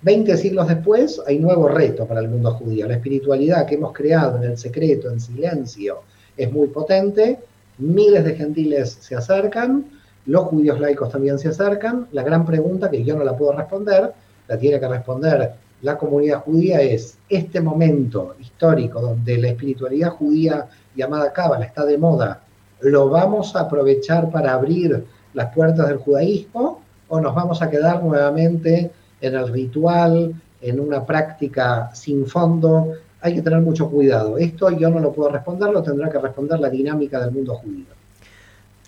Veinte 0.03 0.37
siglos 0.37 0.69
después 0.69 1.21
hay 1.27 1.39
nuevo 1.39 1.69
reto 1.69 2.07
para 2.07 2.21
el 2.21 2.29
mundo 2.29 2.53
judío. 2.53 2.87
La 2.87 2.95
espiritualidad 2.95 3.67
que 3.67 3.75
hemos 3.75 3.93
creado 3.93 4.39
en 4.39 4.45
el 4.45 4.59
secreto, 4.59 5.11
en 5.11 5.21
silencio, 5.21 6.03
es 6.37 6.51
muy 6.51 6.69
potente 6.69 7.39
miles 7.81 8.25
de 8.25 8.35
gentiles 8.35 8.99
se 9.01 9.17
acercan, 9.17 9.87
los 10.27 10.45
judíos 10.45 10.79
laicos 10.81 11.11
también 11.11 11.39
se 11.39 11.49
acercan. 11.49 12.07
La 12.13 12.23
gran 12.23 12.45
pregunta, 12.45 12.91
que 12.91 13.03
yo 13.05 13.17
no 13.17 13.25
la 13.25 13.37
puedo 13.37 13.53
responder, 13.53 14.13
la 14.49 14.59
tiene 14.59 14.79
que 14.79 14.89
responder 14.89 15.55
la 15.83 15.97
comunidad 15.97 16.43
judía 16.43 16.81
es 16.83 17.17
este 17.29 17.61
momento 17.61 18.35
histórico 18.39 19.01
donde 19.01 19.39
la 19.39 19.49
espiritualidad 19.49 20.11
judía 20.11 20.67
llamada 20.95 21.33
Cábala 21.33 21.65
está 21.65 21.85
de 21.85 21.97
moda, 21.97 22.43
¿lo 22.81 23.09
vamos 23.09 23.57
a 23.57 23.61
aprovechar 23.61 24.31
para 24.31 24.53
abrir 24.53 25.05
las 25.33 25.55
puertas 25.55 25.89
del 25.89 25.99
judaísmo 25.99 26.83
o 27.09 27.21
nos 27.21 27.35
vamos 27.35 27.63
a 27.63 27.71
quedar 27.71 28.03
nuevamente 28.03 28.91
en 29.21 29.35
el 29.35 29.49
ritual, 29.49 30.35
en 30.61 30.81
una 30.81 31.05
práctica 31.07 31.91
sin 31.95 32.27
fondo? 32.27 32.93
Hay 33.23 33.35
que 33.35 33.43
tener 33.43 33.61
mucho 33.61 33.91
cuidado. 33.91 34.39
Esto 34.39 34.71
yo 34.71 34.91
no 34.91 35.01
lo 35.01 35.13
puedo 35.13 35.31
responder, 35.31 35.71
lo 35.71 35.83
tendrá 35.83 36.11
que 36.11 36.19
responder 36.19 36.59
la 36.59 36.71
dinámica 36.71 37.21
del 37.21 37.33
mundo 37.33 37.55
judío. 37.57 37.85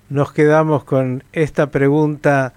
Nos 0.08 0.32
quedamos 0.32 0.84
con 0.84 1.22
esta 1.32 1.70
pregunta 1.70 2.52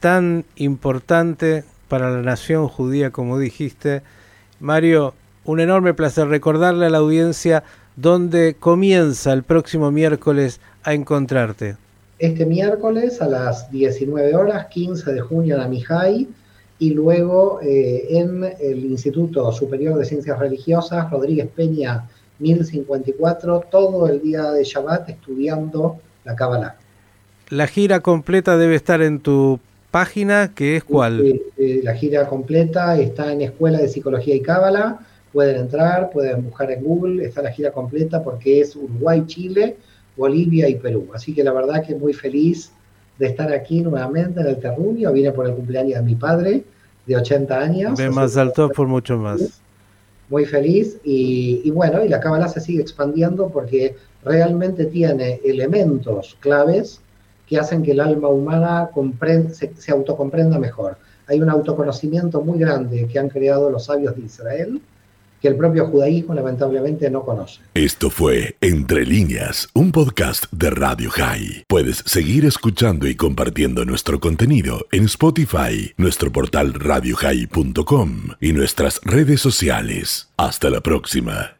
tan 0.00 0.44
importante 0.56 1.64
para 1.88 2.10
la 2.10 2.22
nación 2.22 2.68
judía, 2.68 3.10
como 3.10 3.38
dijiste. 3.38 4.02
Mario, 4.60 5.14
un 5.44 5.60
enorme 5.60 5.94
placer 5.94 6.28
recordarle 6.28 6.86
a 6.86 6.90
la 6.90 6.98
audiencia 6.98 7.64
dónde 7.96 8.56
comienza 8.58 9.32
el 9.32 9.42
próximo 9.42 9.90
miércoles 9.90 10.60
a 10.82 10.94
encontrarte. 10.94 11.76
Este 12.18 12.44
miércoles 12.44 13.20
a 13.22 13.28
las 13.28 13.70
19 13.70 14.34
horas, 14.34 14.66
15 14.66 15.12
de 15.12 15.20
junio 15.20 15.56
en 15.56 15.62
Amijay, 15.62 16.28
y 16.80 16.94
luego 16.94 17.60
eh, 17.62 18.06
en 18.08 18.42
el 18.58 18.86
Instituto 18.86 19.52
Superior 19.52 19.98
de 19.98 20.04
Ciencias 20.06 20.38
Religiosas, 20.38 21.10
Rodríguez 21.10 21.46
Peña 21.54 22.08
1054, 22.38 23.66
todo 23.70 24.08
el 24.08 24.22
día 24.22 24.50
de 24.50 24.64
Shabbat 24.64 25.10
estudiando 25.10 25.98
la 26.24 26.34
Kabbalah. 26.34 26.76
La 27.50 27.66
gira 27.66 28.00
completa 28.00 28.56
debe 28.56 28.76
estar 28.76 29.02
en 29.02 29.20
tu 29.20 29.60
página, 29.90 30.52
que 30.54 30.76
es 30.76 30.84
cuál? 30.84 31.40
la 31.58 31.94
gira 31.94 32.26
completa 32.26 32.98
está 32.98 33.30
en 33.30 33.42
Escuela 33.42 33.78
de 33.78 33.88
Psicología 33.88 34.34
y 34.34 34.40
Cábala. 34.40 35.00
Pueden 35.34 35.56
entrar, 35.56 36.10
pueden 36.10 36.44
buscar 36.44 36.70
en 36.70 36.82
Google, 36.82 37.24
está 37.24 37.42
la 37.42 37.52
gira 37.52 37.72
completa 37.72 38.22
porque 38.22 38.62
es 38.62 38.74
Uruguay, 38.74 39.22
Chile, 39.26 39.76
Bolivia 40.16 40.66
y 40.66 40.76
Perú. 40.76 41.08
Así 41.12 41.34
que 41.34 41.44
la 41.44 41.52
verdad 41.52 41.84
que 41.86 41.94
muy 41.94 42.14
feliz 42.14 42.72
de 43.20 43.26
estar 43.26 43.52
aquí 43.52 43.82
nuevamente 43.82 44.40
en 44.40 44.46
el 44.46 44.58
Terruño. 44.58 45.12
Vine 45.12 45.30
por 45.30 45.46
el 45.46 45.54
cumpleaños 45.54 45.96
de 45.96 46.02
mi 46.02 46.14
padre, 46.14 46.64
de 47.06 47.16
80 47.16 47.60
años. 47.60 47.98
De 47.98 48.08
más 48.08 48.36
alto 48.38 48.70
por 48.70 48.88
mucho 48.88 49.18
más. 49.18 49.60
Muy 50.30 50.46
feliz 50.46 50.96
y, 51.04 51.60
y 51.62 51.70
bueno, 51.70 52.02
y 52.02 52.08
la 52.08 52.18
Cábala 52.18 52.48
se 52.48 52.60
sigue 52.60 52.80
expandiendo 52.80 53.48
porque 53.48 53.94
realmente 54.24 54.86
tiene 54.86 55.38
elementos 55.44 56.36
claves 56.40 57.00
que 57.46 57.58
hacen 57.58 57.82
que 57.82 57.92
el 57.92 58.00
alma 58.00 58.28
humana 58.28 58.90
se, 59.52 59.70
se 59.76 59.92
autocomprenda 59.92 60.58
mejor. 60.58 60.96
Hay 61.26 61.42
un 61.42 61.50
autoconocimiento 61.50 62.40
muy 62.40 62.58
grande 62.58 63.06
que 63.06 63.18
han 63.18 63.28
creado 63.28 63.68
los 63.68 63.84
sabios 63.84 64.16
de 64.16 64.22
Israel 64.22 64.80
que 65.40 65.48
el 65.48 65.56
propio 65.56 65.86
judaísmo 65.86 66.34
lamentablemente 66.34 67.10
no 67.10 67.24
conoce. 67.24 67.60
Esto 67.74 68.10
fue 68.10 68.56
Entre 68.60 69.04
líneas, 69.06 69.68
un 69.74 69.92
podcast 69.92 70.46
de 70.52 70.70
Radio 70.70 71.10
High. 71.10 71.64
Puedes 71.66 72.02
seguir 72.06 72.44
escuchando 72.44 73.06
y 73.08 73.14
compartiendo 73.14 73.84
nuestro 73.84 74.20
contenido 74.20 74.86
en 74.92 75.04
Spotify, 75.04 75.92
nuestro 75.96 76.30
portal 76.30 76.74
radiohigh.com 76.74 78.10
y 78.40 78.52
nuestras 78.52 79.00
redes 79.04 79.40
sociales. 79.40 80.28
Hasta 80.36 80.70
la 80.70 80.80
próxima. 80.80 81.56